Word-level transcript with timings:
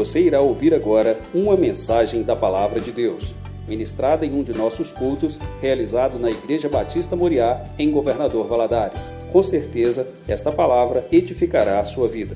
Você 0.00 0.22
irá 0.22 0.40
ouvir 0.40 0.72
agora 0.72 1.20
uma 1.34 1.54
mensagem 1.58 2.22
da 2.22 2.34
Palavra 2.34 2.80
de 2.80 2.90
Deus, 2.90 3.34
ministrada 3.68 4.24
em 4.24 4.32
um 4.32 4.42
de 4.42 4.54
nossos 4.54 4.92
cultos, 4.92 5.38
realizado 5.60 6.18
na 6.18 6.30
Igreja 6.30 6.70
Batista 6.70 7.14
Moriá, 7.14 7.62
em 7.78 7.90
Governador 7.90 8.48
Valadares. 8.48 9.12
Com 9.30 9.42
certeza, 9.42 10.08
esta 10.26 10.50
palavra 10.50 11.06
edificará 11.12 11.80
a 11.80 11.84
sua 11.84 12.08
vida. 12.08 12.34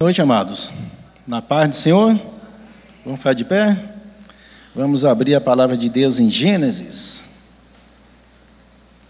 Boa 0.00 0.08
noite, 0.08 0.20
amados. 0.20 0.72
Na 1.28 1.40
paz 1.40 1.70
do 1.70 1.76
Senhor, 1.76 2.18
vamos 3.04 3.20
ficar 3.20 3.34
de 3.34 3.44
pé? 3.44 3.78
Vamos 4.74 5.04
abrir 5.04 5.36
a 5.36 5.40
palavra 5.40 5.76
de 5.76 5.88
Deus 5.88 6.18
em 6.18 6.28
Gênesis. 6.28 7.52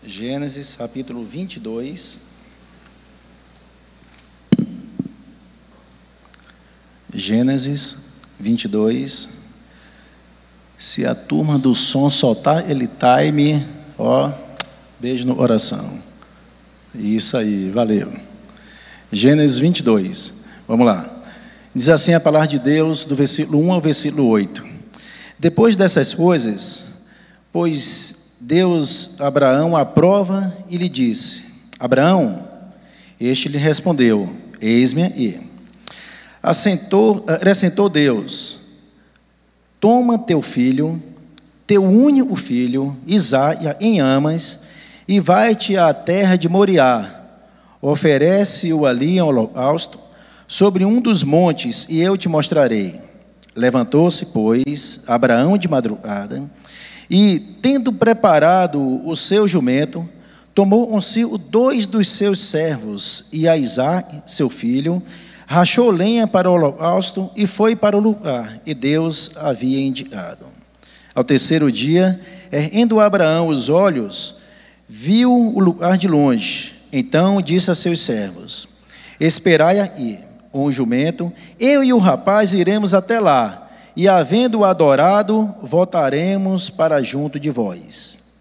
Gênesis 0.02 0.75
capítulo 0.75 1.25
22. 1.25 2.32
Gênesis 7.14 8.12
22. 8.40 9.43
Se 10.79 11.07
a 11.07 11.14
turma 11.14 11.58
do 11.58 11.75
som 11.75 12.08
soltar 12.08 12.68
ele 12.71 12.88
time, 12.88 13.64
ó, 13.98 14.32
beijo 14.98 15.26
no 15.26 15.36
coração. 15.36 16.00
Isso 16.94 17.36
aí, 17.36 17.71
valeu. 17.71 18.12
Gênesis 19.12 19.58
22. 19.58 20.44
Vamos 20.66 20.86
lá. 20.86 21.08
Diz 21.75 21.88
assim 21.88 22.14
a 22.14 22.21
palavra 22.21 22.48
de 22.48 22.58
Deus, 22.58 23.04
do 23.04 23.14
versículo 23.14 23.63
1 23.63 23.72
ao 23.72 23.80
versículo 23.80 24.26
8. 24.29 24.64
Depois 25.38 25.76
dessas 25.76 26.14
coisas, 26.14 27.07
pois 27.52 28.38
Deus 28.40 29.21
Abraão 29.21 29.76
aprova 29.76 30.57
e 30.68 30.76
lhe 30.76 30.88
disse: 30.88 31.68
Abraão, 31.79 32.48
este 33.20 33.48
lhe 33.48 33.58
respondeu: 33.58 34.28
Eis-me 34.60 35.02
aí. 35.02 35.52
Assentou, 36.42 37.25
acrescentou 37.28 37.89
Deus: 37.89 38.58
Toma 39.78 40.19
teu 40.19 40.42
filho, 40.42 41.00
teu 41.66 41.84
único 41.84 42.34
filho, 42.34 42.97
Isaías, 43.06 43.77
em 43.80 44.00
amas, 44.00 44.64
e 45.06 45.20
vai-te 45.20 45.77
à 45.77 45.94
terra 45.94 46.36
de 46.36 46.48
Moriá. 46.48 47.20
Oferece-o 47.81 48.86
ali 48.86 49.16
em 49.19 49.20
holocausto, 49.20 49.98
sobre 50.48 50.84
um 50.84 51.00
dos 51.00 51.22
montes, 51.22 51.86
e 51.89 52.00
eu 52.00 52.16
te 52.16 52.28
mostrarei. 52.28 53.00
Levantou-se, 53.55 54.27
pois, 54.27 55.05
Abraão 55.06 55.56
de 55.56 55.69
madrugada, 55.69 56.42
e, 57.09 57.38
tendo 57.61 57.92
preparado 57.92 59.06
o 59.06 59.14
seu 59.14 59.47
jumento, 59.47 60.09
tomou 60.55 60.86
consigo 60.88 61.38
dois 61.38 61.86
dos 61.86 62.09
seus 62.09 62.41
servos, 62.41 63.27
e 63.33 63.47
a 63.47 63.56
Isaac, 63.56 64.22
seu 64.27 64.48
filho, 64.48 65.03
rachou 65.53 65.91
lenha 65.91 66.27
para 66.27 66.50
o 66.50 66.55
holocausto 66.55 67.31
e 67.36 67.47
foi 67.47 67.77
para 67.77 67.95
o 67.95 68.00
lugar, 68.00 68.58
e 68.64 68.72
Deus 68.72 69.36
havia 69.36 69.83
indicado. 69.83 70.47
Ao 71.14 71.22
terceiro 71.22 71.70
dia, 71.70 72.19
erguendo 72.50 72.98
Abraão 72.98 73.48
os 73.48 73.69
olhos, 73.69 74.36
viu 74.89 75.31
o 75.31 75.61
lugar 75.61 75.98
de 75.98 76.09
longe. 76.09 76.72
Então 76.91 77.42
disse 77.42 77.70
a 77.70 77.75
seus 77.75 78.00
servos: 78.00 78.67
Esperai 79.20 79.77
com 80.50 80.64
o 80.64 80.72
jumento, 80.72 81.31
eu 81.61 81.84
e 81.84 81.92
o 81.92 81.98
rapaz 81.98 82.55
iremos 82.55 82.94
até 82.94 83.20
lá, 83.20 83.70
e 83.94 84.09
havendo-o 84.09 84.64
adorado, 84.64 85.55
voltaremos 85.62 86.70
para 86.70 87.03
junto 87.03 87.39
de 87.39 87.50
vós. 87.50 88.39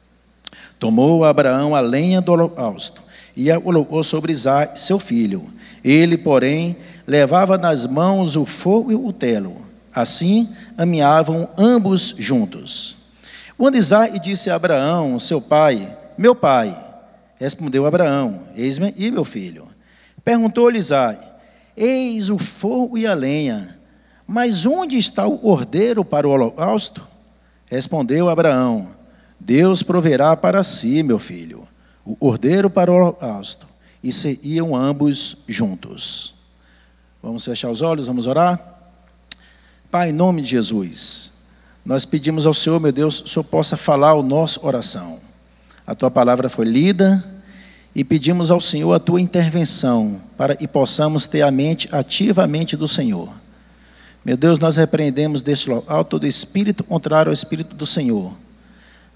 Tomou 0.80 1.25
Abraão 1.25 1.75
a 1.75 1.81
lenha 1.81 2.22
do 2.22 2.31
holocausto 2.31 3.02
e 3.36 3.52
a 3.52 3.59
colocou 3.59 4.02
sobre 4.02 4.31
Isaac, 4.31 4.80
seu 4.80 4.98
filho. 4.98 5.44
Ele, 5.84 6.18
porém, 6.18 6.78
levava 7.12 7.58
nas 7.58 7.86
mãos 7.86 8.38
o 8.38 8.45
fogo 8.45 8.90
e 8.90 8.95
o 8.95 9.12
telo. 9.12 9.58
Assim 9.94 10.48
ameavam 10.78 11.50
ambos 11.58 12.16
juntos. 12.18 12.96
Quando 13.58 13.75
Isaac 13.75 14.18
disse 14.18 14.50
a 14.50 14.56
Abraão, 14.56 15.19
seu 15.19 15.41
pai, 15.41 15.94
meu 16.18 16.34
pai, 16.34 16.74
respondeu 17.35 17.85
Abraão, 17.85 18.47
eis-me 18.56 18.94
e 18.96 19.12
meu 19.12 19.25
filho. 19.25 19.68
Perguntou-lhe 20.24 20.80
Isaac, 20.80 21.22
eis 21.75 22.30
o 22.30 22.38
fogo 22.38 22.97
e 22.97 23.06
a 23.06 23.14
lenha, 23.14 23.78
mas 24.25 24.66
onde 24.66 24.97
está 24.97 25.28
o 25.28 25.38
cordeiro 25.38 26.06
para 26.06 26.25
o 26.25 26.31
holocausto? 26.31 27.06
Respondeu 27.66 28.30
Abraão, 28.30 28.88
Deus 29.38 29.84
proverá 29.84 30.38
para 30.38 30.64
si, 30.64 31.03
meu 31.03 31.19
filho, 31.19 31.68
o 32.06 32.16
cordeiro 32.16 32.69
para 32.69 32.90
o 32.90 32.96
holocausto. 32.96 33.68
E 34.02 34.12
iam 34.44 34.74
ambos 34.74 35.40
juntos. 35.46 36.41
Vamos 37.22 37.46
fechar 37.46 37.70
os 37.70 37.82
olhos, 37.82 38.08
vamos 38.08 38.26
orar? 38.26 38.59
Pai, 39.92 40.09
em 40.09 40.14
nome 40.14 40.42
de 40.42 40.50
Jesus, 40.50 41.44
nós 41.86 42.04
pedimos 42.04 42.48
ao 42.48 42.54
Senhor, 42.54 42.80
meu 42.80 42.92
Deus, 42.92 43.22
que 43.22 43.28
o 43.28 43.30
Senhor 43.30 43.44
possa 43.44 43.78
falar 43.78 44.14
o 44.16 44.24
nosso 44.24 44.66
oração. 44.66 45.20
A 45.86 45.94
tua 45.94 46.09
palavra 46.09 46.50
foi 46.50 46.66
lida 46.66 47.24
e 47.94 48.04
pedimos 48.04 48.50
ao 48.50 48.59
Senhor 48.59 48.92
a 48.94 49.00
tua 49.00 49.22
intervenção 49.22 50.20
para 50.36 50.56
que 50.56 50.68
possamos 50.68 51.28
ter 51.28 51.44
a 51.44 51.52
mente 51.52 51.88
ativamente 51.92 52.76
do 52.76 52.88
Senhor. 52.88 53.30
Meu 54.26 54.38
Deus, 54.38 54.58
nós 54.58 54.78
repreendemos 54.78 55.42
deste 55.42 55.70
local 55.70 56.06
todo 56.06 56.26
espírito 56.26 56.84
contrário 56.84 57.30
ao 57.30 57.34
espírito 57.34 57.76
do 57.76 57.86
Senhor, 57.86 58.34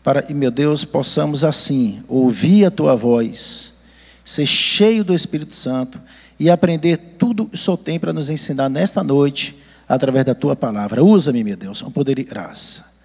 para 0.03 0.21
que, 0.21 0.33
meu 0.33 0.51
Deus, 0.51 0.83
possamos 0.85 1.43
assim 1.43 2.03
ouvir 2.07 2.65
a 2.65 2.71
tua 2.71 2.95
voz, 2.95 3.83
ser 4.23 4.45
cheio 4.45 5.03
do 5.03 5.13
Espírito 5.13 5.55
Santo 5.55 5.99
e 6.39 6.49
aprender 6.49 6.97
tudo 7.17 7.45
que 7.47 7.69
o 7.69 7.77
tem 7.77 7.99
para 7.99 8.13
nos 8.13 8.29
ensinar 8.29 8.69
nesta 8.69 9.03
noite, 9.03 9.57
através 9.87 10.25
da 10.25 10.35
tua 10.35 10.55
palavra. 10.55 11.03
Usa-me, 11.03 11.43
meu 11.43 11.55
Deus, 11.55 11.81
com 11.81 11.91
poder 11.91 12.19
e 12.19 12.23
graça. 12.23 12.95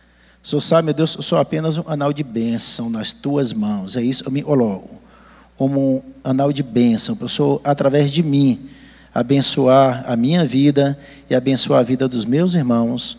O 0.43 0.49
Senhor 0.49 0.61
sabe, 0.61 0.87
meu 0.87 0.95
Deus, 0.95 1.15
eu 1.15 1.23
sou 1.23 1.39
apenas 1.39 1.77
um 1.77 1.85
anal 1.87 2.13
de 2.13 2.25
bênção 2.25 2.89
nas 2.89 3.13
tuas 3.13 3.53
mãos. 3.53 3.97
É 3.97 4.03
isso, 4.03 4.25
eu 4.25 4.31
me 4.31 4.43
coloco 4.43 5.01
como 5.57 5.97
um 5.97 6.03
anal 6.25 6.51
de 6.53 6.63
bênção, 6.63 7.15
para 7.15 7.27
o 7.27 7.29
Senhor, 7.29 7.61
através 7.63 8.11
de 8.11 8.23
mim, 8.23 8.71
abençoar 9.13 10.05
a 10.11 10.17
minha 10.17 10.43
vida 10.43 10.99
e 11.29 11.35
abençoar 11.35 11.81
a 11.81 11.83
vida 11.83 12.09
dos 12.09 12.25
meus 12.25 12.55
irmãos, 12.55 13.19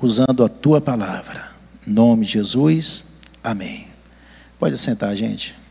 usando 0.00 0.44
a 0.44 0.48
tua 0.48 0.80
palavra. 0.80 1.50
Em 1.84 1.90
nome 1.90 2.24
de 2.24 2.34
Jesus, 2.34 3.20
amém. 3.42 3.88
Pode 4.60 4.78
sentar, 4.78 5.16
gente. 5.16 5.61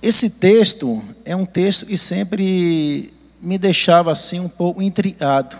Esse 0.00 0.30
texto 0.30 1.02
é 1.24 1.34
um 1.34 1.44
texto 1.44 1.84
que 1.84 1.96
sempre 1.96 3.12
me 3.42 3.58
deixava 3.58 4.12
assim 4.12 4.38
um 4.38 4.48
pouco 4.48 4.80
intrigado 4.80 5.56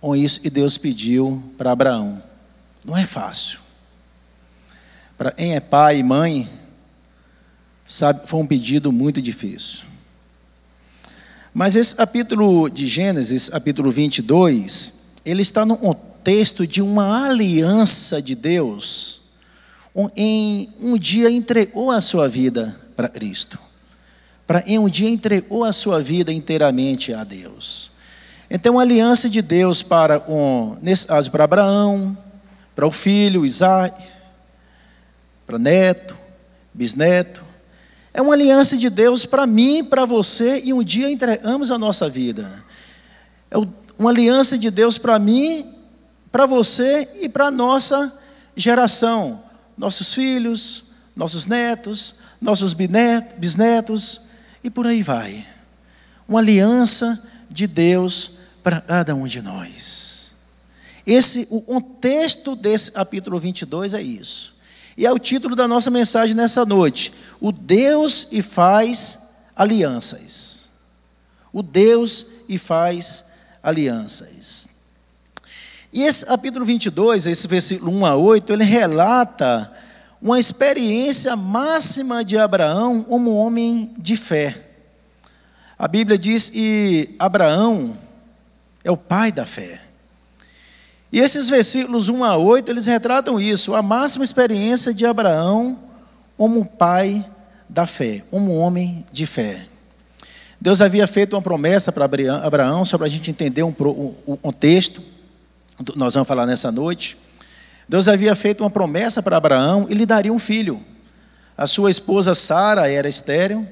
com 0.00 0.16
isso 0.16 0.40
que 0.40 0.48
Deus 0.48 0.78
pediu 0.78 1.42
para 1.58 1.72
Abraão. 1.72 2.22
Não 2.84 2.96
é 2.96 3.04
fácil. 3.04 3.60
Para 5.18 5.32
quem 5.32 5.54
é 5.54 5.60
pai 5.60 5.98
e 5.98 6.02
mãe, 6.02 6.48
sabe, 7.86 8.26
foi 8.26 8.40
um 8.40 8.46
pedido 8.46 8.90
muito 8.90 9.20
difícil. 9.20 9.84
Mas 11.52 11.76
esse 11.76 11.94
capítulo 11.94 12.70
de 12.70 12.86
Gênesis, 12.86 13.50
capítulo 13.50 13.90
22, 13.90 15.12
ele 15.26 15.42
está 15.42 15.66
no 15.66 15.76
contexto 15.76 16.66
de 16.66 16.80
uma 16.80 17.26
aliança 17.26 18.22
de 18.22 18.34
Deus, 18.34 19.22
em 20.16 20.72
um 20.80 20.96
dia 20.96 21.30
entregou 21.30 21.90
a 21.90 22.00
sua 22.00 22.28
vida 22.28 22.87
para 22.98 23.08
Cristo. 23.08 23.56
Para 24.44 24.64
em 24.66 24.76
um 24.76 24.88
dia 24.88 25.08
entregou 25.08 25.62
a 25.62 25.72
sua 25.72 26.02
vida 26.02 26.32
inteiramente 26.32 27.14
a 27.14 27.22
Deus. 27.22 27.92
Então, 28.50 28.76
a 28.76 28.82
aliança 28.82 29.30
de 29.30 29.40
Deus 29.40 29.84
para, 29.84 30.18
um, 30.28 30.76
para 31.30 31.44
Abraão, 31.44 32.18
para 32.74 32.88
o 32.88 32.90
filho 32.90 33.46
Isaac, 33.46 34.04
para 35.46 35.60
neto, 35.60 36.16
bisneto, 36.74 37.44
é 38.12 38.20
uma 38.20 38.34
aliança 38.34 38.76
de 38.76 38.90
Deus 38.90 39.24
para 39.24 39.46
mim, 39.46 39.84
para 39.84 40.04
você, 40.04 40.60
e 40.64 40.72
um 40.72 40.82
dia 40.82 41.08
entregamos 41.08 41.70
a 41.70 41.78
nossa 41.78 42.08
vida. 42.08 42.64
É 43.48 43.58
uma 43.96 44.10
aliança 44.10 44.58
de 44.58 44.72
Deus 44.72 44.98
para 44.98 45.20
mim, 45.20 45.72
para 46.32 46.46
você 46.46 47.08
e 47.22 47.28
para 47.28 47.46
a 47.46 47.50
nossa 47.52 48.12
geração, 48.56 49.40
nossos 49.76 50.12
filhos, 50.12 50.86
nossos 51.14 51.46
netos, 51.46 52.17
nossos 52.40 52.72
bisnetos, 52.72 54.28
e 54.62 54.70
por 54.70 54.86
aí 54.86 55.02
vai. 55.02 55.46
Uma 56.26 56.40
aliança 56.40 57.22
de 57.50 57.66
Deus 57.66 58.32
para 58.62 58.80
cada 58.80 59.14
um 59.14 59.26
de 59.26 59.40
nós. 59.40 60.32
Esse, 61.06 61.48
o 61.50 61.60
contexto 61.62 62.54
desse 62.54 62.92
capítulo 62.92 63.40
22 63.40 63.94
é 63.94 64.02
isso. 64.02 64.58
E 64.96 65.06
é 65.06 65.12
o 65.12 65.18
título 65.18 65.56
da 65.56 65.66
nossa 65.66 65.90
mensagem 65.90 66.34
nessa 66.34 66.66
noite: 66.66 67.12
O 67.40 67.50
Deus 67.50 68.28
e 68.30 68.42
faz 68.42 69.36
alianças. 69.56 70.68
O 71.52 71.62
Deus 71.62 72.26
e 72.48 72.58
faz 72.58 73.26
alianças. 73.62 74.68
E 75.92 76.02
esse 76.02 76.26
capítulo 76.26 76.64
22, 76.66 77.26
esse 77.26 77.48
versículo 77.48 77.90
1 77.90 78.06
a 78.06 78.16
8, 78.16 78.52
ele 78.52 78.64
relata 78.64 79.72
uma 80.20 80.38
experiência 80.38 81.36
máxima 81.36 82.24
de 82.24 82.36
Abraão 82.36 83.02
como 83.02 83.34
homem 83.34 83.92
de 83.98 84.16
fé. 84.16 84.66
A 85.78 85.86
Bíblia 85.86 86.18
diz 86.18 86.50
que 86.50 87.14
Abraão 87.18 87.96
é 88.82 88.90
o 88.90 88.96
pai 88.96 89.30
da 89.30 89.46
fé. 89.46 89.80
E 91.12 91.20
esses 91.20 91.48
versículos 91.48 92.08
1 92.08 92.24
a 92.24 92.36
8, 92.36 92.70
eles 92.70 92.86
retratam 92.86 93.40
isso, 93.40 93.74
a 93.74 93.80
máxima 93.80 94.24
experiência 94.24 94.92
de 94.92 95.06
Abraão 95.06 95.78
como 96.36 96.64
pai 96.64 97.24
da 97.68 97.86
fé, 97.86 98.22
como 98.30 98.56
homem 98.56 99.06
de 99.12 99.24
fé. 99.24 99.66
Deus 100.60 100.82
havia 100.82 101.06
feito 101.06 101.34
uma 101.34 101.42
promessa 101.42 101.92
para 101.92 102.04
Abraão, 102.04 102.84
só 102.84 102.98
para 102.98 103.06
a 103.06 103.10
gente 103.10 103.30
entender 103.30 103.62
um, 103.62 103.74
um, 103.78 104.38
um 104.42 104.52
texto, 104.52 105.00
nós 105.94 106.14
vamos 106.14 106.26
falar 106.26 106.44
nessa 106.44 106.72
noite. 106.72 107.16
Deus 107.88 108.06
havia 108.06 108.34
feito 108.34 108.62
uma 108.62 108.70
promessa 108.70 109.22
para 109.22 109.36
Abraão 109.36 109.86
e 109.88 109.94
lhe 109.94 110.04
daria 110.04 110.32
um 110.32 110.38
filho. 110.38 110.84
A 111.56 111.66
sua 111.66 111.90
esposa 111.90 112.34
Sara 112.34 112.90
era 112.90 113.08
estéril. 113.08 113.66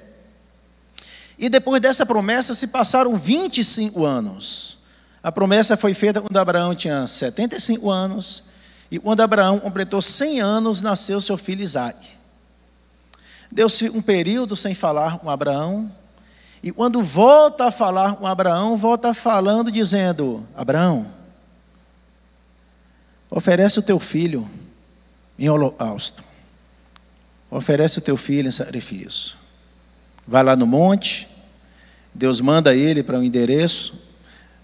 E 1.39 1.51
depois 1.51 1.81
dessa 1.83 2.07
promessa 2.07 2.55
se 2.55 2.69
passaram 2.69 3.17
25 3.17 4.05
anos. 4.05 4.79
A 5.23 5.31
promessa 5.31 5.77
foi 5.77 5.93
feita 5.93 6.21
quando 6.21 6.37
Abraão 6.37 6.75
tinha 6.75 7.07
75 7.07 7.91
anos. 7.91 8.45
E 8.91 8.99
quando 8.99 9.21
Abraão 9.21 9.59
completou 9.59 10.01
100 10.01 10.41
anos, 10.41 10.81
nasceu 10.81 11.21
seu 11.21 11.37
filho 11.37 11.63
Isaac. 11.63 12.09
Deu-se 13.53 13.91
um 13.91 14.01
período 14.01 14.57
sem 14.57 14.75
falar 14.75 15.19
com 15.19 15.29
Abraão. 15.29 15.93
E 16.63 16.73
quando 16.73 17.03
volta 17.03 17.67
a 17.67 17.71
falar 17.71 18.17
com 18.17 18.27
Abraão, 18.27 18.77
volta 18.77 19.13
falando, 19.13 19.71
dizendo: 19.71 20.47
Abraão, 20.57 21.07
oferece 23.37 23.79
o 23.79 23.83
teu 23.83 24.01
filho 24.01 24.49
em 25.39 25.47
holocausto. 25.51 26.25
Oferece 27.51 27.99
o 27.99 28.01
teu 28.01 28.17
filho 28.17 28.49
em 28.49 28.51
sacrifício. 28.51 29.37
Vai 30.27 30.43
lá 30.43 30.57
no 30.57 30.67
monte, 30.67 31.29
Deus 32.15 32.41
manda 32.41 32.75
ele 32.75 33.03
para 33.03 33.19
um 33.19 33.23
endereço. 33.23 34.07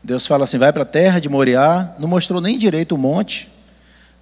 Deus 0.03 0.27
fala 0.27 0.45
assim: 0.45 0.57
vai 0.57 0.73
para 0.73 0.85
a 0.85 0.87
terra 0.87 1.21
de 1.21 1.29
Moriá. 1.29 1.95
Não 1.99 2.09
mostrou 2.09 2.41
nem 2.41 2.57
direito 2.57 2.95
o 2.95 2.99
monte. 2.99 3.51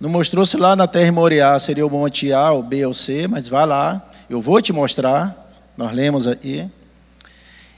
Não 0.01 0.11
mostrou 0.11 0.45
se 0.45 0.57
lá 0.57 0.75
na 0.75 0.89
terra 0.89 1.07
de 1.07 1.13
Moriá 1.13 1.57
seria 1.61 1.87
o 1.87 1.91
monte 1.91 2.33
A, 2.33 2.51
ou 2.51 2.61
B 2.61 2.85
ou 2.85 2.93
C, 2.93 3.29
mas 3.29 3.49
vai 3.49 3.67
lá, 3.67 4.05
eu 4.29 4.41
vou 4.41 4.61
te 4.61 4.73
mostrar. 4.73 5.49
Nós 5.77 5.95
lemos 5.95 6.27
aí. 6.27 6.69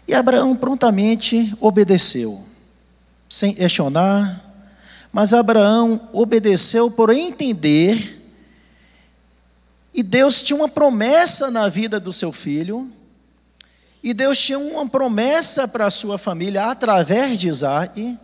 E 0.09 0.15
Abraão 0.15 0.57
prontamente 0.57 1.55
obedeceu, 1.61 2.43
sem 3.29 3.53
questionar, 3.53 4.52
mas 5.13 5.35
Abraão 5.35 6.09
obedeceu 6.13 6.91
por 6.91 7.11
entender, 7.11 8.21
e 9.93 10.03
Deus 10.03 10.41
tinha 10.41 10.57
uma 10.57 10.69
promessa 10.69 11.51
na 11.51 11.69
vida 11.69 12.01
do 12.01 12.13
seu 12.13 12.33
filho, 12.33 12.91
e 14.03 14.15
Deus 14.15 14.39
tinha 14.39 14.59
uma 14.59 14.89
promessa 14.89 15.69
para 15.69 15.87
a 15.87 15.91
sua 15.91 16.17
família 16.17 16.65
através 16.65 17.39
de 17.39 17.49
Isaac, 17.49 18.19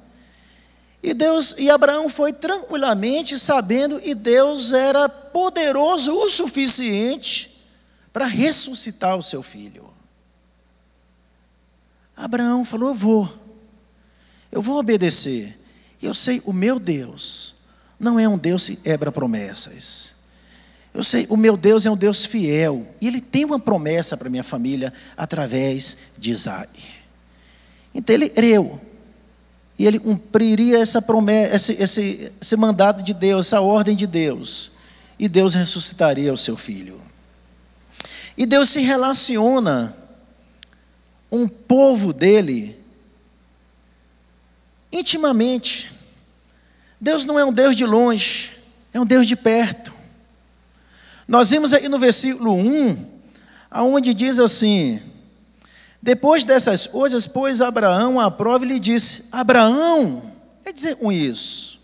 e 1.03 1.15
Deus 1.15 1.55
e 1.59 1.71
Abraão 1.71 2.09
foi 2.09 2.33
tranquilamente 2.33 3.39
sabendo 3.39 4.01
que 4.01 4.15
Deus 4.15 4.73
era 4.73 5.09
poderoso 5.09 6.13
o 6.13 6.29
suficiente 6.29 7.65
para 8.13 8.27
ressuscitar 8.27 9.17
o 9.17 9.23
seu 9.23 9.43
filho. 9.43 9.89
Abraão 12.17 12.65
falou: 12.65 12.89
Eu 12.89 12.95
vou, 12.95 13.39
eu 14.51 14.61
vou 14.61 14.79
obedecer. 14.79 15.58
E 16.01 16.07
eu 16.07 16.15
sei, 16.15 16.43
o 16.45 16.53
meu 16.53 16.79
Deus 16.79 17.55
não 17.99 18.19
é 18.19 18.29
um 18.29 18.39
Deus 18.39 18.67
que 18.67 18.77
quebra 18.77 19.11
promessas. 19.11 20.17
Eu 20.95 21.03
sei, 21.03 21.27
o 21.29 21.37
meu 21.37 21.57
Deus 21.57 21.87
é 21.87 21.91
um 21.91 21.97
Deus 21.97 22.25
fiel. 22.25 22.87
E 23.01 23.07
Ele 23.07 23.21
tem 23.21 23.45
uma 23.45 23.59
promessa 23.59 24.17
para 24.17 24.31
minha 24.31 24.45
família 24.45 24.93
através 25.17 25.99
de 26.19 26.31
Isaac. 26.31 26.99
Então 27.95 28.15
ele 28.15 28.29
creu. 28.29 28.81
E 29.79 29.87
ele 29.87 29.99
cumpriria 29.99 30.79
essa 30.79 31.01
promessa, 31.01 31.55
esse, 31.55 31.83
esse, 31.83 32.33
esse 32.41 32.57
de 33.03 33.15
Deus, 33.15 33.47
essa 33.47 33.61
ordem 33.61 33.97
de 33.97 34.07
Deus. 34.07 34.73
E 35.19 35.29
Deus 35.29 35.55
ressuscitaria 35.55 36.33
o 36.33 36.37
seu 36.37 36.57
filho. 36.57 37.01
E 38.37 38.47
Deus 38.47 38.69
se 38.69 38.83
relaciona 38.83 39.97
um 41.31 41.49
povo 41.49 42.13
dele 42.13 42.78
intimamente. 44.91 45.93
Deus 47.01 47.25
não 47.25 47.39
é 47.39 47.45
um 47.45 47.53
Deus 47.53 47.77
de 47.77 47.85
longe, 47.85 48.59
é 48.93 49.01
um 49.01 49.07
Deus 49.07 49.27
de 49.27 49.37
perto. 49.37 49.93
Nós 51.27 51.51
vimos 51.51 51.73
aí 51.73 51.89
no 51.89 51.99
versículo 51.99 52.55
1, 52.55 53.21
aonde 53.71 54.15
diz 54.15 54.39
assim: 54.39 55.01
Depois 56.03 56.45
dessas 56.45 56.87
coisas, 56.87 57.27
pôs 57.27 57.61
Abraão 57.61 58.19
à 58.19 58.31
prova 58.31 58.65
e 58.65 58.69
lhe 58.69 58.81
disse: 58.81 59.29
Abraão, 59.31 60.35
quer 60.63 60.73
dizer 60.73 60.97
com 60.97 61.13
isso? 61.13 61.79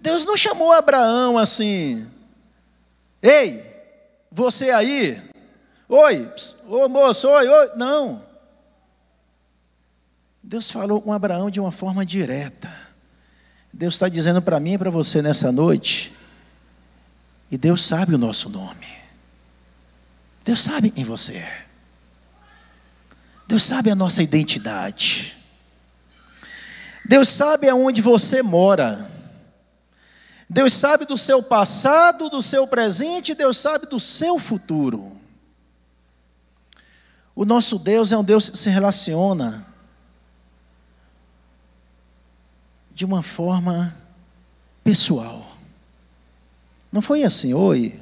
Deus 0.00 0.24
não 0.24 0.36
chamou 0.36 0.72
Abraão 0.72 1.36
assim, 1.36 2.06
ei, 3.20 3.60
você 4.30 4.70
aí, 4.70 5.20
Oi, 5.88 6.28
ô 6.66 6.88
moço, 6.88 7.28
oi, 7.28 7.48
oi. 7.48 7.70
Não. 7.76 8.25
Deus 10.48 10.70
falou 10.70 11.02
com 11.02 11.12
Abraão 11.12 11.50
de 11.50 11.58
uma 11.58 11.72
forma 11.72 12.06
direta. 12.06 12.72
Deus 13.72 13.94
está 13.94 14.08
dizendo 14.08 14.40
para 14.40 14.60
mim 14.60 14.74
e 14.74 14.78
para 14.78 14.90
você 14.90 15.20
nessa 15.20 15.50
noite. 15.50 16.12
E 17.50 17.58
Deus 17.58 17.84
sabe 17.84 18.14
o 18.14 18.18
nosso 18.18 18.48
nome. 18.48 18.86
Deus 20.44 20.60
sabe 20.60 20.92
quem 20.92 21.02
você 21.02 21.38
é. 21.38 21.66
Deus 23.48 23.64
sabe 23.64 23.90
a 23.90 23.96
nossa 23.96 24.22
identidade. 24.22 25.34
Deus 27.04 27.28
sabe 27.28 27.68
aonde 27.68 28.00
você 28.00 28.40
mora. 28.40 29.10
Deus 30.48 30.74
sabe 30.74 31.06
do 31.06 31.18
seu 31.18 31.42
passado, 31.42 32.30
do 32.30 32.40
seu 32.40 32.68
presente, 32.68 33.34
Deus 33.34 33.56
sabe 33.56 33.86
do 33.86 33.98
seu 33.98 34.38
futuro. 34.38 35.10
O 37.34 37.44
nosso 37.44 37.80
Deus 37.80 38.12
é 38.12 38.16
um 38.16 38.22
Deus 38.22 38.48
que 38.48 38.56
se 38.56 38.70
relaciona 38.70 39.74
de 42.96 43.04
uma 43.04 43.22
forma 43.22 43.94
pessoal. 44.82 45.54
Não 46.90 47.02
foi 47.02 47.24
assim, 47.24 47.52
oi, 47.52 48.00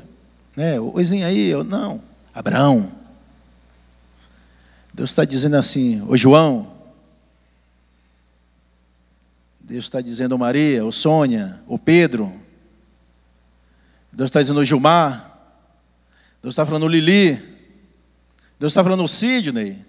né, 0.55 0.79
oizinho 0.79 1.26
aí, 1.26 1.49
eu, 1.49 1.64
não. 1.64 2.00
Abraão. 2.32 2.93
Deus 4.92 5.11
está 5.11 5.25
dizendo 5.25 5.57
assim, 5.57 6.00
ô 6.09 6.16
João. 6.16 6.73
Deus 9.59 9.87
está 9.87 10.00
dizendo 10.00 10.38
Maria, 10.38 10.85
ô 10.85 10.92
Sônia, 10.92 11.61
ô 11.66 11.76
Pedro. 11.76 12.33
Deus 14.12 14.28
está 14.28 14.40
dizendo 14.40 14.64
Gilmar. 14.64 15.28
Deus 16.40 16.52
está 16.52 16.64
falando 16.64 16.87
Lili. 16.87 17.35
Deus 18.61 18.71
está 18.71 18.85
falando, 18.85 19.09
Sidney. 19.09 19.85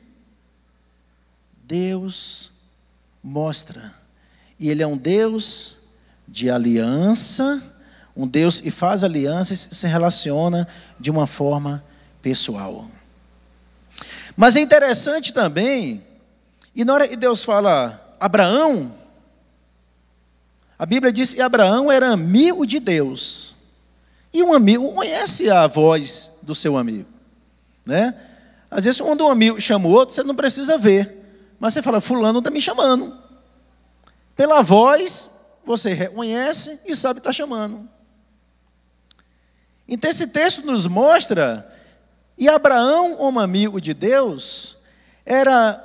Deus 1.64 2.54
mostra. 3.24 4.04
E 4.60 4.70
Ele 4.70 4.84
é 4.84 4.88
um 4.88 4.98
Deus 4.98 5.86
de 6.28 6.50
aliança, 6.50 7.62
um 8.16 8.28
Deus 8.28 8.60
que 8.60 8.72
faz 8.72 9.04
aliança 9.04 9.54
e 9.54 9.58
se 9.58 9.88
relaciona 9.88 10.68
de 11.00 11.12
uma 11.12 11.28
forma 11.28 11.84
pessoal. 12.22 12.88
Mas 14.36 14.56
é 14.56 14.62
interessante 14.62 15.34
também, 15.34 16.04
e 16.76 16.84
na 16.84 16.94
hora 16.94 17.08
que 17.08 17.16
Deus 17.16 17.44
fala 17.44 18.16
Abraão, 18.20 18.94
a 20.78 20.86
Bíblia 20.86 21.12
diz 21.12 21.34
que 21.34 21.42
Abraão 21.42 21.92
era 21.92 22.10
amigo 22.10 22.66
de 22.66 22.80
Deus. 22.80 23.56
E 24.34 24.44
um 24.44 24.54
amigo 24.54 24.94
conhece 24.94 25.50
a 25.50 25.66
voz 25.68 26.40
do 26.44 26.54
seu 26.54 26.78
amigo, 26.78 27.08
né? 27.86 28.14
Às 28.70 28.84
vezes, 28.84 29.00
quando 29.00 29.26
um 29.26 29.30
amigo 29.30 29.62
chama 29.62 29.88
o 29.88 29.92
outro, 29.92 30.14
você 30.14 30.24
não 30.24 30.36
precisa 30.36 30.78
ver. 30.78 31.24
Mas 31.58 31.74
você 31.74 31.82
fala, 31.82 32.02
fulano 32.02 32.40
está 32.40 32.52
me 32.52 32.60
chamando. 32.60 33.16
Pela 34.36 34.62
voz, 34.62 35.32
você 35.66 35.94
reconhece 35.94 36.82
e 36.86 36.96
sabe 36.96 37.16
que 37.16 37.20
está 37.22 37.32
chamando. 37.32 37.90
Então 39.88 40.10
esse 40.10 40.28
texto 40.28 40.66
nos 40.66 40.88
mostra, 40.88 41.72
e 42.38 42.50
Abraão, 42.50 43.16
como 43.16 43.40
amigo 43.40 43.80
de 43.80 43.94
Deus, 43.94 44.84
era 45.26 45.82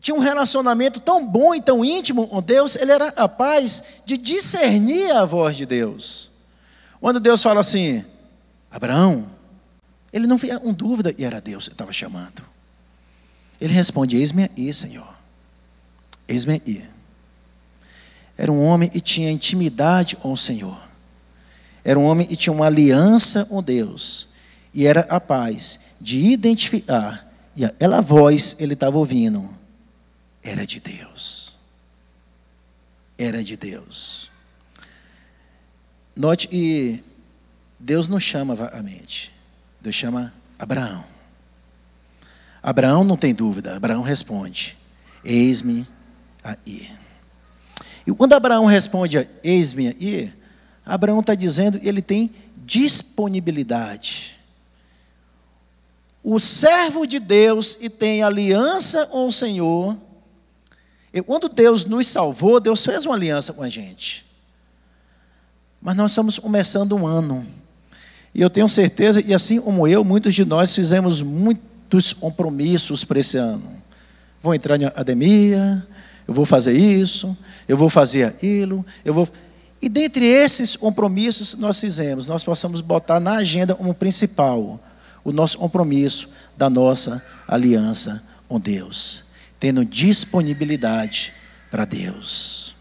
tinha 0.00 0.14
um 0.14 0.20
relacionamento 0.20 1.00
tão 1.00 1.26
bom 1.26 1.54
e 1.54 1.62
tão 1.62 1.82
íntimo 1.82 2.28
com 2.28 2.42
Deus, 2.42 2.76
ele 2.76 2.92
era 2.92 3.10
capaz 3.10 4.02
de 4.04 4.18
discernir 4.18 5.10
a 5.12 5.24
voz 5.24 5.56
de 5.56 5.64
Deus. 5.64 6.32
Quando 7.00 7.18
Deus 7.18 7.42
fala 7.42 7.60
assim, 7.60 8.04
Abraão, 8.70 9.30
ele 10.12 10.26
não 10.26 10.36
via 10.36 10.58
com 10.58 10.74
dúvida 10.74 11.14
e 11.16 11.24
era 11.24 11.40
Deus 11.40 11.68
que 11.68 11.74
estava 11.74 11.92
chamando. 11.92 12.42
Ele 13.60 13.72
responde: 13.72 14.16
Eis-me 14.16 14.50
aí, 14.56 14.72
Senhor. 14.72 15.14
Eis-me 16.28 16.60
aí. 16.66 16.93
Era 18.36 18.50
um 18.50 18.62
homem 18.62 18.88
que 18.88 19.00
tinha 19.00 19.30
intimidade 19.30 20.16
com 20.16 20.32
o 20.32 20.36
Senhor. 20.36 20.78
Era 21.84 21.98
um 21.98 22.04
homem 22.04 22.26
que 22.26 22.36
tinha 22.36 22.52
uma 22.52 22.66
aliança 22.66 23.44
com 23.44 23.62
Deus. 23.62 24.32
e 24.72 24.86
era 24.88 25.02
a 25.02 25.20
paz 25.20 25.94
de 26.00 26.18
identificar, 26.18 27.32
e 27.54 27.64
aquela 27.64 28.00
voz 28.00 28.56
ele 28.58 28.74
estava 28.74 28.98
ouvindo, 28.98 29.48
era 30.42 30.66
de 30.66 30.80
Deus. 30.80 31.58
Era 33.16 33.44
de 33.44 33.56
Deus. 33.56 34.32
Note 36.16 36.48
que 36.48 37.04
Deus 37.78 38.08
não 38.08 38.18
chama 38.18 38.56
vagamente, 38.56 39.32
Deus 39.80 39.94
chama 39.94 40.34
Abraão. 40.58 41.04
Abraão 42.60 43.04
não 43.04 43.16
tem 43.16 43.32
dúvida, 43.32 43.76
Abraão 43.76 44.02
responde: 44.02 44.76
Eis-me 45.24 45.86
aí. 46.42 46.90
E 48.06 48.12
quando 48.12 48.34
Abraão 48.34 48.66
responde: 48.66 49.28
Eis-me 49.42 49.88
aí, 49.88 50.32
Abraão 50.84 51.20
está 51.20 51.34
dizendo 51.34 51.80
ele 51.82 52.02
tem 52.02 52.30
disponibilidade. 52.64 54.36
O 56.22 56.40
servo 56.40 57.06
de 57.06 57.18
Deus 57.18 57.78
e 57.80 57.90
tem 57.90 58.22
aliança 58.22 59.06
com 59.06 59.26
o 59.26 59.32
Senhor. 59.32 59.96
E 61.12 61.22
quando 61.22 61.48
Deus 61.48 61.84
nos 61.84 62.06
salvou, 62.06 62.58
Deus 62.58 62.84
fez 62.84 63.04
uma 63.04 63.14
aliança 63.14 63.52
com 63.52 63.62
a 63.62 63.68
gente. 63.68 64.24
Mas 65.80 65.94
nós 65.94 66.10
estamos 66.10 66.38
começando 66.38 66.96
um 66.96 67.06
ano. 67.06 67.46
E 68.34 68.40
eu 68.40 68.50
tenho 68.50 68.68
certeza, 68.68 69.22
e 69.24 69.32
assim 69.32 69.60
como 69.60 69.86
eu, 69.86 70.02
muitos 70.02 70.34
de 70.34 70.44
nós 70.44 70.74
fizemos 70.74 71.22
muitos 71.22 72.12
compromissos 72.12 73.04
para 73.04 73.20
esse 73.20 73.36
ano. 73.36 73.70
Vou 74.40 74.54
entrar 74.54 74.78
na 74.78 74.88
academia, 74.88 75.86
eu 76.26 76.34
vou 76.34 76.44
fazer 76.44 76.72
isso, 76.72 77.36
eu 77.68 77.76
vou 77.76 77.88
fazer 77.88 78.24
aquilo, 78.24 78.84
eu 79.04 79.12
vou. 79.12 79.28
E 79.80 79.88
dentre 79.88 80.24
esses 80.24 80.76
compromissos 80.76 81.54
nós 81.56 81.78
fizemos, 81.78 82.26
nós 82.26 82.42
possamos 82.42 82.80
botar 82.80 83.20
na 83.20 83.36
agenda 83.36 83.74
como 83.74 83.94
principal 83.94 84.80
o 85.22 85.32
nosso 85.32 85.58
compromisso 85.58 86.30
da 86.56 86.70
nossa 86.70 87.24
aliança 87.46 88.22
com 88.48 88.60
Deus, 88.60 89.24
tendo 89.58 89.84
disponibilidade 89.84 91.32
para 91.70 91.84
Deus. 91.84 92.76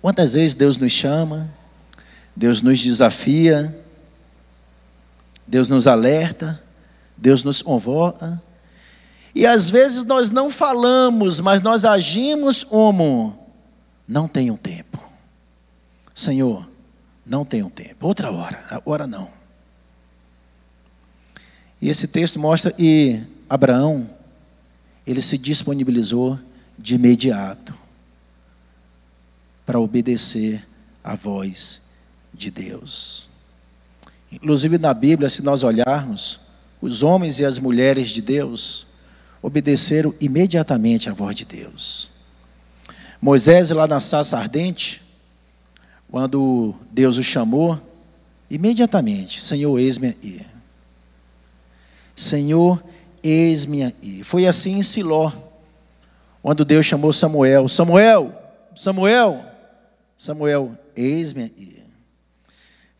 Quantas 0.00 0.34
vezes 0.34 0.54
Deus 0.54 0.76
nos 0.76 0.92
chama, 0.92 1.48
Deus 2.34 2.60
nos 2.60 2.80
desafia, 2.80 3.76
Deus 5.46 5.68
nos 5.68 5.86
alerta, 5.86 6.60
Deus 7.16 7.42
nos 7.42 7.62
convoca. 7.62 8.40
E 9.36 9.44
às 9.44 9.68
vezes 9.68 10.02
nós 10.04 10.30
não 10.30 10.50
falamos, 10.50 11.40
mas 11.40 11.60
nós 11.60 11.84
agimos 11.84 12.64
como 12.64 13.38
não 14.08 14.26
tenho 14.26 14.56
tempo. 14.56 14.98
Senhor, 16.14 16.66
não 17.26 17.44
tenho 17.44 17.68
tempo. 17.68 18.06
Outra 18.06 18.32
hora, 18.32 18.64
agora 18.70 19.06
não. 19.06 19.28
E 21.82 21.90
esse 21.90 22.08
texto 22.08 22.40
mostra 22.40 22.72
que 22.72 23.22
Abraão, 23.46 24.08
ele 25.06 25.20
se 25.20 25.36
disponibilizou 25.36 26.40
de 26.78 26.94
imediato 26.94 27.74
para 29.66 29.78
obedecer 29.78 30.66
à 31.04 31.14
voz 31.14 31.90
de 32.32 32.50
Deus. 32.50 33.28
Inclusive 34.32 34.78
na 34.78 34.94
Bíblia, 34.94 35.28
se 35.28 35.42
nós 35.42 35.62
olharmos, 35.62 36.40
os 36.80 37.02
homens 37.02 37.38
e 37.38 37.44
as 37.44 37.58
mulheres 37.58 38.08
de 38.08 38.22
Deus 38.22 38.95
obedeceram 39.46 40.12
imediatamente 40.20 41.08
à 41.08 41.12
voz 41.12 41.36
de 41.36 41.44
Deus. 41.44 42.10
Moisés, 43.22 43.70
lá 43.70 43.86
na 43.86 44.00
Sassa 44.00 44.36
Ardente, 44.36 45.00
quando 46.10 46.74
Deus 46.90 47.16
o 47.16 47.22
chamou, 47.22 47.80
imediatamente, 48.50 49.40
Senhor, 49.40 49.78
eis-me 49.78 50.08
aí. 50.08 50.40
Senhor, 52.16 52.82
eis-me 53.22 53.84
aí. 53.84 54.24
Foi 54.24 54.48
assim 54.48 54.78
em 54.78 54.82
Siló, 54.82 55.30
quando 56.42 56.64
Deus 56.64 56.84
chamou 56.84 57.12
Samuel: 57.12 57.68
Samuel, 57.68 58.34
Samuel, 58.74 59.44
Samuel, 60.18 60.76
eis-me 60.96 61.44
aí. 61.44 61.84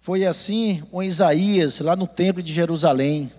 Foi 0.01 0.25
assim 0.25 0.81
com 0.93 1.03
Isaías, 1.03 1.81
lá 1.81 1.97
no 1.97 2.07
templo 2.07 2.41
de 2.41 2.53
Jerusalém. 2.53 3.33